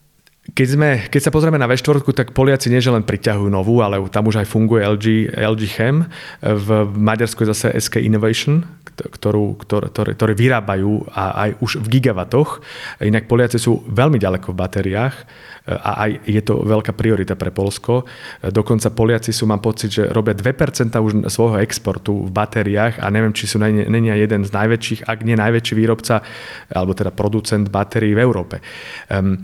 [0.44, 3.96] Keď, sme, keď sa pozrieme na V4, tak Poliaci nie že len priťahujú novú, ale
[4.12, 5.06] tam už aj funguje LG,
[5.40, 6.04] LG Chem.
[6.44, 8.60] V Maďarsku je zase SK Innovation,
[8.92, 12.60] ktorú, ktoré, ktoré vyrábajú a aj už v gigawatoch.
[13.00, 15.16] Inak Poliaci sú veľmi ďaleko v batériách
[15.64, 18.04] a aj je to veľká priorita pre Polsko.
[18.44, 23.32] Dokonca Poliaci sú, mám pocit, že robia 2% už svojho exportu v batériách a neviem,
[23.32, 26.20] či sú není jeden z najväčších, ak nie najväčší výrobca,
[26.68, 28.60] alebo teda producent batérií v Európe.
[29.08, 29.40] Um,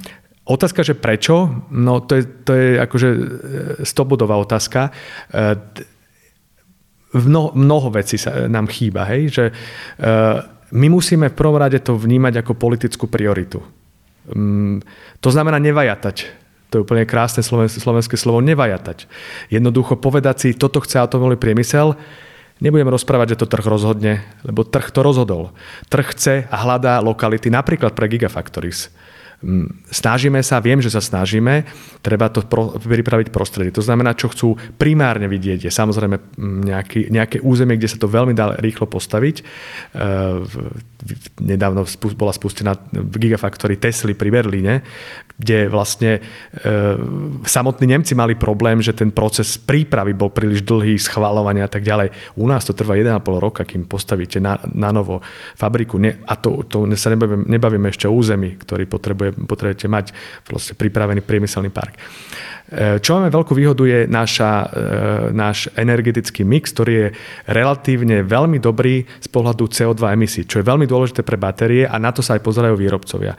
[0.50, 1.46] Otázka, že prečo?
[1.70, 3.20] No to je, to je akože e,
[3.86, 4.90] stobodová otázka.
[5.30, 5.54] E,
[7.14, 9.30] mnoho, mnoho vecí sa nám chýba, hej?
[9.30, 9.52] že e,
[10.74, 13.62] my musíme v prvom rade to vnímať ako politickú prioritu.
[14.34, 14.82] Mm,
[15.22, 16.42] to znamená nevajatať.
[16.74, 19.06] To je úplne krásne slovenské slovo, nevajatať.
[19.54, 21.94] Jednoducho povedať si, toto chce automobilový priemysel,
[22.60, 25.56] Nebudem rozprávať, že to trh rozhodne, lebo trh to rozhodol.
[25.88, 28.92] Trh chce a hľadá lokality napríklad pre Gigafactories
[29.88, 31.64] snažíme sa, viem, že sa snažíme,
[32.04, 33.72] treba to pro, pripraviť prostredie.
[33.72, 38.08] To znamená, čo chcú primárne vidieť, je samozrejme mm, nejaký, nejaké územie, kde sa to
[38.08, 39.36] veľmi dá rýchlo postaviť.
[39.40, 39.42] E,
[41.40, 44.84] nedávno bola spustená v Gigafactory Tesly pri Berlíne,
[45.40, 46.70] kde vlastne e,
[47.48, 52.36] samotní Nemci mali problém, že ten proces prípravy bol príliš dlhý, schvalovania a tak ďalej.
[52.36, 55.24] U nás to trvá 1,5 roka, kým postavíte na, na novo
[55.56, 55.96] fabriku.
[55.96, 60.12] Ne, a to, to sa nebavíme, nebavíme ešte o území, ktorý potrebuje, potrebujete mať
[60.46, 61.98] vlastne pripravený priemyselný park.
[62.70, 64.66] E, čo máme veľkú výhodu je naša, e,
[65.34, 67.08] náš energetický mix, ktorý je
[67.50, 72.14] relatívne veľmi dobrý z pohľadu CO2 emisí, čo je veľmi dôležité pre batérie a na
[72.14, 73.34] to sa aj pozerajú výrobcovia.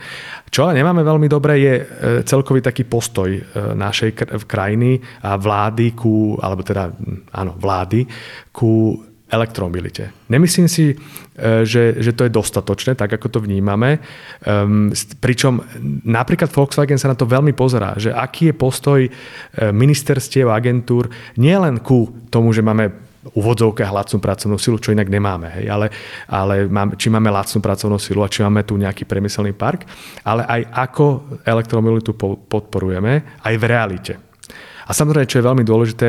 [0.52, 1.84] Čo ale nemáme veľmi dobré je e,
[2.28, 3.32] celkový taký postoj
[3.72, 6.92] našej krajiny a vlády ku, alebo teda
[7.32, 8.04] áno, vlády
[8.52, 9.00] ku
[9.32, 10.12] elektromobilite.
[10.28, 10.96] Nemyslím si, e,
[11.64, 13.96] že, že to je dostatočné, tak ako to vnímame.
[14.44, 14.92] Um,
[15.24, 15.64] pričom
[16.04, 19.10] napríklad Volkswagen sa na to veľmi pozerá, že aký je postoj e,
[19.72, 21.08] ministerstiev agentúr
[21.40, 22.92] nielen ku tomu, že máme
[23.22, 25.48] úvodzovkách lacnú pracovnú silu, čo inak nemáme.
[25.62, 25.86] Hej, ale,
[26.26, 29.86] ale máme, či máme lacnú pracovnú silu a či máme tu nejaký priemyselný park,
[30.26, 32.18] ale aj ako elektromobilitu
[32.50, 34.14] podporujeme aj v realite.
[34.82, 36.08] A samozrejme, čo je veľmi dôležité,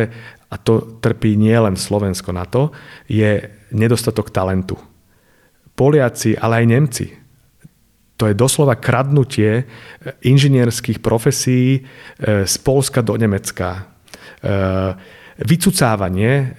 [0.54, 2.70] a to trpí nie len Slovensko na to,
[3.10, 3.42] je
[3.74, 4.78] nedostatok talentu.
[5.74, 7.08] Poliaci, ale aj Nemci.
[8.22, 9.66] To je doslova kradnutie
[10.22, 13.70] inžinierských profesí e, z Polska do Nemecka.
[13.74, 14.54] E,
[15.42, 16.50] vycucávanie e,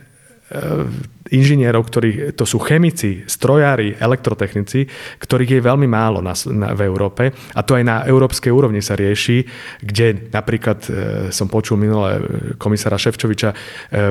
[1.33, 4.85] inžinierov, ktorí to sú chemici, strojári, elektrotechnici,
[5.19, 8.93] ktorých je veľmi málo na, na, v Európe a to aj na európskej úrovni sa
[8.93, 9.49] rieši,
[9.81, 10.91] kde napríklad e,
[11.33, 12.23] som počul minulé e,
[12.61, 13.57] komisára Ševčoviča, e,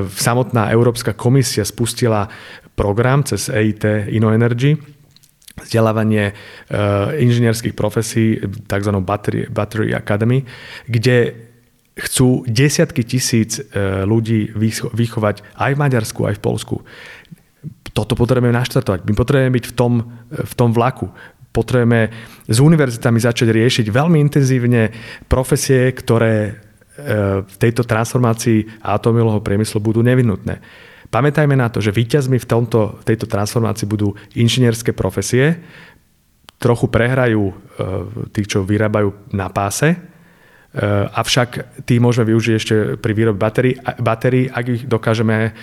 [0.10, 2.25] samotná Európska komisia spustila
[2.73, 4.73] program cez EIT InnoEnergy,
[5.53, 6.34] vzdelávanie
[7.21, 8.91] inžinierských profesí, tzv.
[9.06, 10.41] Battery, Battery Academy,
[10.89, 11.53] kde
[11.93, 13.63] chcú desiatky tisíc e,
[14.06, 14.49] ľudí
[14.93, 16.75] vychovať aj v Maďarsku, aj v Polsku.
[17.93, 19.06] Toto potrebujeme naštartovať.
[19.06, 21.13] My potrebujeme byť v tom, e, v tom vlaku.
[21.53, 22.10] Potrebujeme
[22.49, 24.89] s univerzitami začať riešiť veľmi intenzívne
[25.29, 26.51] profesie, ktoré e,
[27.45, 30.65] v tejto transformácii atomového priemyslu budú nevinutné.
[31.13, 35.62] Pamätajme na to, že víťazmi v, tomto, tejto transformácii budú inžinierské profesie,
[36.58, 37.53] trochu prehrajú
[38.34, 39.93] tých, čo vyrábajú na páse,
[41.13, 45.53] avšak tí môžeme využiť ešte pri výrobe batérií ak ich dokážeme eh,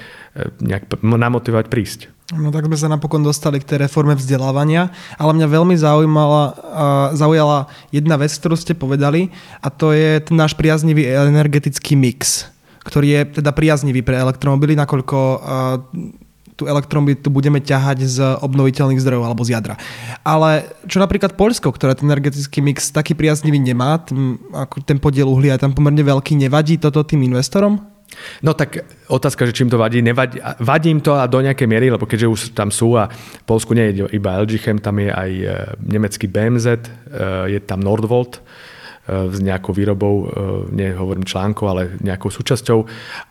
[0.63, 2.01] nejak namotivovať prísť.
[2.31, 6.55] No tak sme sa napokon dostali k tej reforme vzdelávania, ale mňa veľmi zaujímala,
[7.11, 12.47] zaujala jedna vec, ktorú ste povedali a to je ten náš priaznivý energetický mix.
[12.87, 15.19] ktorý je teda priaznivý pre elektromobily, nakoľko
[16.61, 19.81] tú elektromobilitu budeme ťahať z obnoviteľných zdrojov alebo z jadra.
[20.21, 25.25] Ale čo napríklad Poľsko, ktoré ten energetický mix taký priaznivý nemá, tým, ako ten podiel
[25.25, 27.81] uhlia je tam pomerne veľký, nevadí toto tým investorom?
[28.43, 31.87] No tak otázka, že čím to vadí, nevadí, vadí im to a do nejakej miery,
[31.95, 35.11] lebo keďže už tam sú a v Polsku nie je iba LG Chem, tam je
[35.15, 35.47] aj e,
[35.79, 36.79] nemecký BMZ, e,
[37.55, 38.41] je tam Nordvolt, e,
[39.31, 40.27] s nejakou výrobou,
[40.75, 42.79] nehovorím článkou, ale nejakou súčasťou.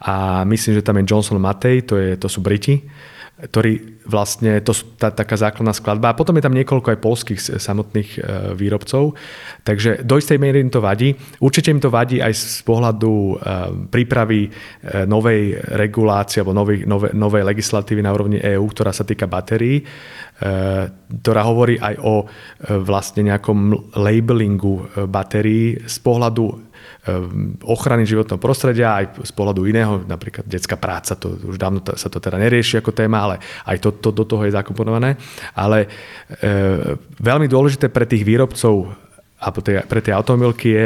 [0.07, 2.83] A myslím, že tam je Johnson Matej, to, je, to sú Briti
[3.39, 6.11] ktorý vlastne, to tá, taká základná skladba.
[6.11, 8.19] A potom je tam niekoľko aj polských samotných e,
[8.51, 9.15] výrobcov.
[9.63, 11.15] Takže do istej miery im to vadí.
[11.39, 13.33] Určite im to vadí aj z pohľadu e,
[13.87, 14.49] prípravy e,
[15.07, 19.81] novej regulácie alebo novej, novej, novej legislatívy na úrovni EÚ, ktorá sa týka batérií,
[20.39, 22.23] ktorá hovorí aj o
[22.79, 26.68] vlastne nejakom labelingu batérií z pohľadu
[27.63, 32.19] ochrany životného prostredia, aj z pohľadu iného, napríklad detská práca, to už dávno sa to
[32.19, 35.15] teda nerieši ako téma, ale aj to, to do toho je zakomponované.
[35.55, 35.87] Ale e,
[37.23, 38.91] veľmi dôležité pre tých výrobcov
[39.39, 40.85] a pre tie automobilky je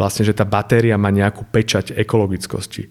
[0.00, 2.88] vlastne, že tá batéria má nejakú pečať ekologickosti.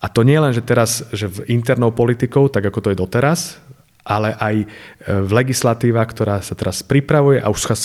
[0.00, 3.60] A to nie len, že teraz, že v internou politikou, tak ako to je doteraz,
[4.04, 4.66] ale aj e,
[5.06, 7.76] v legislatíva, ktorá sa teraz pripravuje a už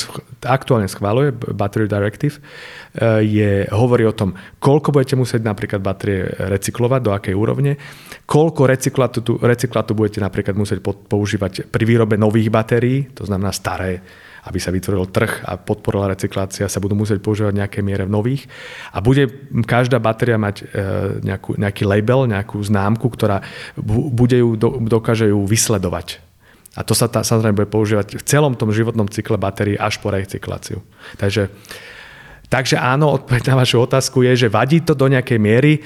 [0.46, 2.42] aktuálne schváluje, Battery Directive, e,
[3.26, 7.76] je, hovorí o tom, koľko budete musieť napríklad batérie recyklovať, do akej úrovne,
[8.24, 14.00] koľko recyklátu, recyklátu budete napríklad musieť používať pri výrobe nových batérií, to znamená staré
[14.46, 18.44] aby sa vytvoril trh a podporila recyklácia, sa budú musieť používať nejaké miere v nových.
[18.94, 19.26] A bude
[19.66, 20.66] každá batéria mať e,
[21.26, 23.42] nejakú, nejaký label, nejakú známku, ktorá
[24.14, 24.54] bude ju,
[24.86, 26.22] dokáže ju vysledovať.
[26.78, 30.14] A to sa tá, samozrejme bude používať v celom tom životnom cykle batérií až po
[30.14, 30.86] recykláciu.
[31.18, 31.50] Takže
[32.46, 35.74] Takže áno, odpoveď na vašu otázku je, že vadí to do nejakej miery.
[35.76, 35.82] E,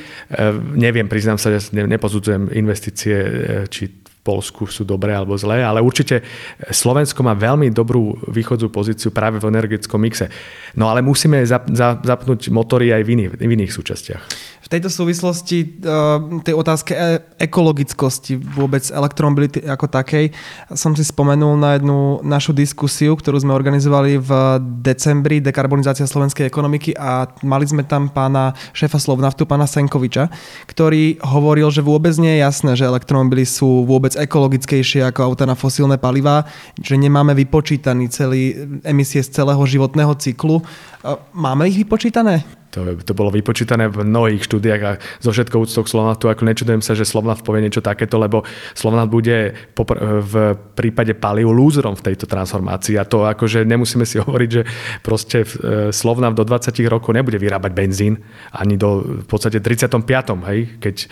[0.75, 3.31] neviem, priznám sa, že nepozudzujem investície, e,
[3.71, 3.87] či
[4.19, 6.21] Polsku sú dobré alebo zlé, ale určite
[6.67, 10.27] Slovensko má veľmi dobrú východzú pozíciu práve v energetickom mixe.
[10.75, 14.23] No ale musíme zap, zap, zapnúť motory aj v iných, v iných súčastiach.
[14.69, 20.29] V tejto súvislosti uh, tej otázke e- ekologickosti vôbec elektromobility ako takej
[20.77, 24.31] som si spomenul na jednu našu diskusiu, ktorú sme organizovali v
[24.85, 30.29] decembri, dekarbonizácia slovenskej ekonomiky a mali sme tam pána šéfa Slovnaftu, pána Senkoviča,
[30.69, 35.57] ktorý hovoril, že vôbec nie je jasné, že elektromobily sú vôbec ekologickejšie ako auta na
[35.57, 36.45] fosílne palivá,
[36.77, 40.61] že nemáme vypočítaný celý emisie z celého životného cyklu.
[41.33, 42.58] Máme ich vypočítané?
[42.69, 46.85] To, to bolo vypočítané v mnohých štúdiách a zo všetkou úctou k Slovnatu, ako nečudujem
[46.85, 48.45] sa, že Slovnat povie niečo takéto, lebo
[48.77, 50.33] Slovnat bude v
[50.77, 54.63] prípade palív lúzerom v tejto transformácii a to akože nemusíme si hovoriť, že
[55.01, 58.21] proste e, Slovnat do 20 rokov nebude vyrábať benzín
[58.53, 60.05] ani do v podstate 35.
[60.45, 61.07] Hej, keď e,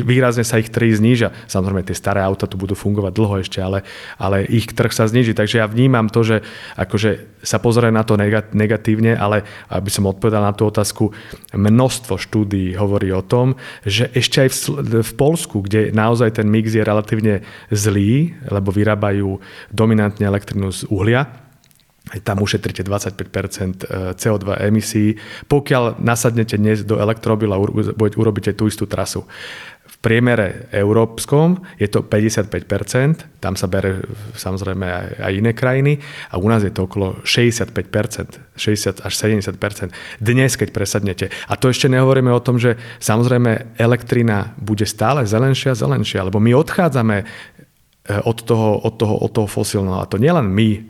[0.00, 1.34] výrazne sa ich trhy znížia.
[1.44, 3.84] Samozrejme, tie staré auta tu budú fungovať dlho ešte, ale,
[4.16, 5.36] ale ich trh sa zníži.
[5.36, 6.36] Takže ja vnímam to, že
[6.80, 8.20] akože sa pozrie na to
[8.52, 11.10] negatívne, ale aby by som odpovedal na tú otázku,
[11.50, 16.70] množstvo štúdií hovorí o tom, že ešte aj v, v Polsku, kde naozaj ten mix
[16.70, 17.42] je relatívne
[17.74, 19.42] zlý, lebo vyrábajú
[19.74, 21.26] dominantne elektrinu z uhlia,
[22.18, 25.14] tam ušetríte 25% e, CO2 emisí.
[25.46, 27.54] Pokiaľ nasadnete dnes do elektrobila,
[28.18, 29.22] urobíte tú istú trasu
[30.00, 34.00] priemere európskom je to 55%, tam sa bere
[34.32, 36.00] samozrejme aj, aj iné krajiny
[36.32, 39.92] a u nás je to okolo 65%, 60 až 70%.
[40.16, 41.28] Dnes, keď presadnete.
[41.52, 46.56] A to ešte nehovoríme o tom, že samozrejme elektrina bude stále zelenšia, zelenšia, lebo my
[46.56, 47.24] odchádzame e,
[48.24, 50.00] od toho, od toho, od toho fosílneho.
[50.00, 50.82] A to nielen my, e,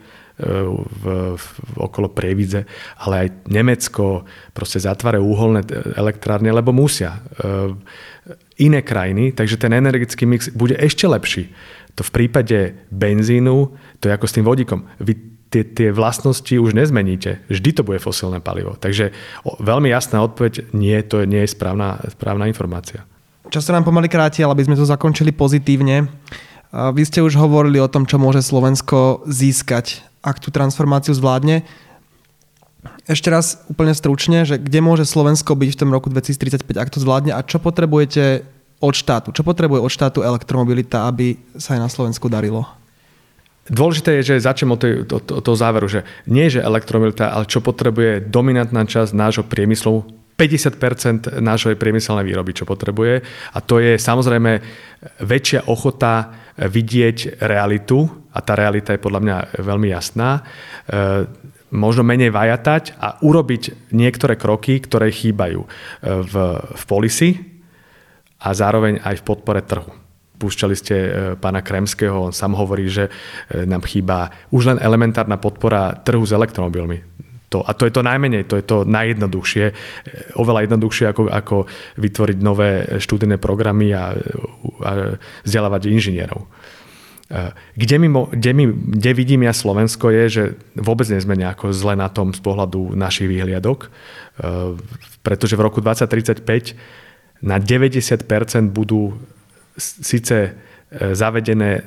[1.03, 1.45] v, v,
[1.83, 2.63] okolo Prievidze,
[3.03, 4.23] ale aj Nemecko
[4.55, 5.67] proste zatvárajú uholné
[5.99, 7.19] elektrárne, lebo musia.
[7.43, 7.75] E,
[8.61, 11.49] iné krajiny, takže ten energetický mix bude ešte lepší.
[11.97, 14.87] To v prípade benzínu, to je ako s tým vodíkom.
[15.01, 17.43] Vy tie, tie vlastnosti už nezmeníte.
[17.51, 18.79] Vždy to bude fosilné palivo.
[18.79, 19.11] Takže
[19.59, 23.03] veľmi jasná odpoveď, nie, to nie je správna, správna informácia.
[23.51, 26.07] Čas sa nám pomaly kráti, ale aby sme to zakončili pozitívne.
[26.71, 31.67] Vy ste už hovorili o tom, čo môže Slovensko získať, ak tú transformáciu zvládne.
[33.09, 37.01] Ešte raz úplne stručne, že kde môže Slovensko byť v tom roku 2035, ak to
[37.01, 38.45] zvládne a čo potrebujete
[38.81, 39.33] od štátu?
[39.33, 42.69] Čo potrebuje od štátu elektromobilita, aby sa aj na Slovensku darilo?
[43.71, 48.27] Dôležité je, že začnem od toho, to, záveru, že nie že elektromobilita, ale čo potrebuje
[48.27, 50.03] dominantná časť nášho priemyslu,
[50.35, 53.21] 50% nášho priemyselnej výroby, čo potrebuje.
[53.53, 54.59] A to je samozrejme
[55.21, 60.41] väčšia ochota vidieť realitu, a tá realita je podľa mňa veľmi jasná
[61.71, 65.67] možno menej vajatať a urobiť niektoré kroky, ktoré chýbajú
[66.03, 67.39] v, v policy
[68.41, 69.93] a zároveň aj v podpore trhu.
[70.41, 70.97] Púšťali ste
[71.37, 73.13] pána Kremského, on sám hovorí, že
[73.53, 77.11] nám chýba už len elementárna podpora trhu s elektromobilmi
[77.51, 79.65] to, a to je to najmenej, to je to najjednoduchšie,
[80.39, 81.57] oveľa jednoduchšie ako, ako
[81.99, 84.15] vytvoriť nové študijné programy a,
[84.87, 84.91] a
[85.43, 86.47] vzdelávať inžinierov.
[87.79, 91.95] Kde, mi, kde, mi, kde vidím ja Slovensko je, že vôbec nie sme nejako zle
[91.95, 93.87] na tom z pohľadu našich výhliadok,
[95.23, 96.75] pretože v roku 2035
[97.47, 98.27] na 90%
[98.75, 99.15] budú
[99.79, 100.59] síce
[100.91, 101.87] zavedené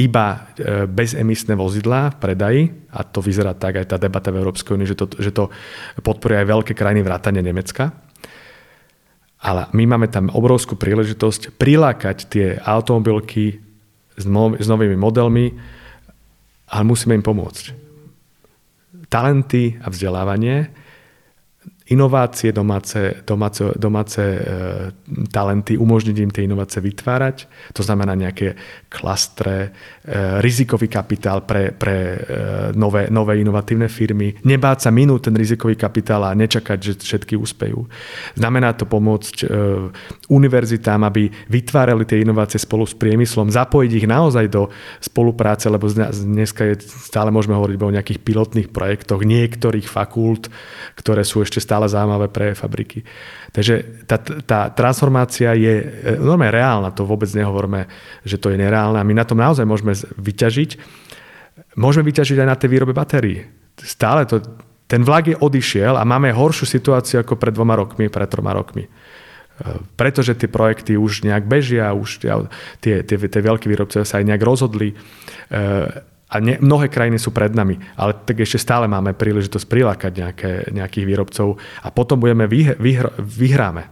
[0.00, 0.48] iba
[0.88, 2.62] bezemisné vozidlá v predaji
[2.96, 5.52] a to vyzerá tak aj tá debata v Európskej únii, že to, že to
[6.00, 7.92] podporuje aj veľké krajiny vrátane Nemecka.
[9.44, 13.69] Ale my máme tam obrovskú príležitosť prilákať tie automobilky
[14.20, 15.56] s, no, novými modelmi,
[16.70, 17.64] ale musíme im pomôcť.
[19.10, 20.70] Talenty a vzdelávanie
[21.90, 24.40] inovácie, domáce, domáce, domáce e,
[25.34, 27.50] talenty, umožniť im tie inovácie vytvárať.
[27.74, 28.54] To znamená nejaké
[28.90, 29.70] klastre,
[30.02, 32.18] e, rizikový kapitál pre, pre e,
[32.74, 34.34] nové, nové inovatívne firmy.
[34.42, 37.86] Nebáť sa minúť ten rizikový kapitál a nečakať, že všetky úspejú.
[38.34, 39.54] Znamená to pomôcť e,
[40.26, 44.66] univerzitám, aby vytvárali tie inovácie spolu s priemyslom, zapojiť ich naozaj do
[44.98, 50.50] spolupráce, lebo dneska je, stále môžeme hovoriť o nejakých pilotných projektoch niektorých fakult,
[50.98, 53.06] ktoré sú ešte stále zaujímavé pre fabriky.
[53.50, 55.86] Takže tá, tá transformácia je e,
[56.22, 57.90] normálne reálna, to vôbec nehovoríme,
[58.22, 60.70] že to je nereálne a my na tom naozaj môžeme vyťažiť.
[61.74, 63.42] Môžeme vyťažiť aj na tej výrobe batérií.
[63.74, 64.38] Stále to,
[64.86, 68.86] ten vlak je odišiel a máme horšiu situáciu ako pred dvoma rokmi, pred troma rokmi.
[68.86, 68.90] E,
[69.98, 72.22] pretože tie projekty už nejak bežia, už
[72.78, 74.94] tie, tie, tie veľké výrobcovia sa aj nejak rozhodli.
[76.30, 80.52] A ne, mnohé krajiny sú pred nami, ale tak ešte stále máme príležitosť prilákať nejaké,
[80.70, 83.84] nejakých výrobcov a potom budeme vyhr, vyhr, vyhráme.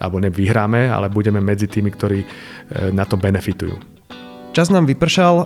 [0.00, 2.26] Alebo nevyhráme, ale budeme medzi tými, ktorí e,
[2.94, 3.76] na to benefitujú.
[4.56, 5.44] Čas nám vypršal.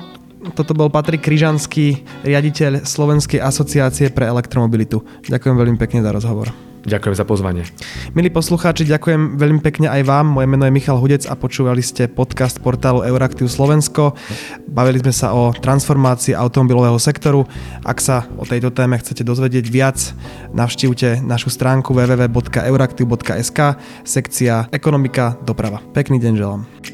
[0.52, 5.00] Toto bol Patrik Kryžanský, riaditeľ Slovenskej asociácie pre elektromobilitu.
[5.24, 6.52] Ďakujem veľmi pekne za rozhovor.
[6.84, 7.64] Ďakujem za pozvanie.
[8.12, 10.36] Milí poslucháči, ďakujem veľmi pekne aj vám.
[10.36, 14.12] Moje meno je Michal Hudec a počúvali ste podcast portálu Euraktiv Slovensko.
[14.68, 17.48] Bavili sme sa o transformácii automobilového sektoru.
[17.88, 19.96] Ak sa o tejto téme chcete dozvedieť viac,
[20.52, 23.58] navštívte našu stránku www.euraktiv.sk
[24.04, 25.80] sekcia ekonomika, doprava.
[25.96, 26.93] Pekný deň želám.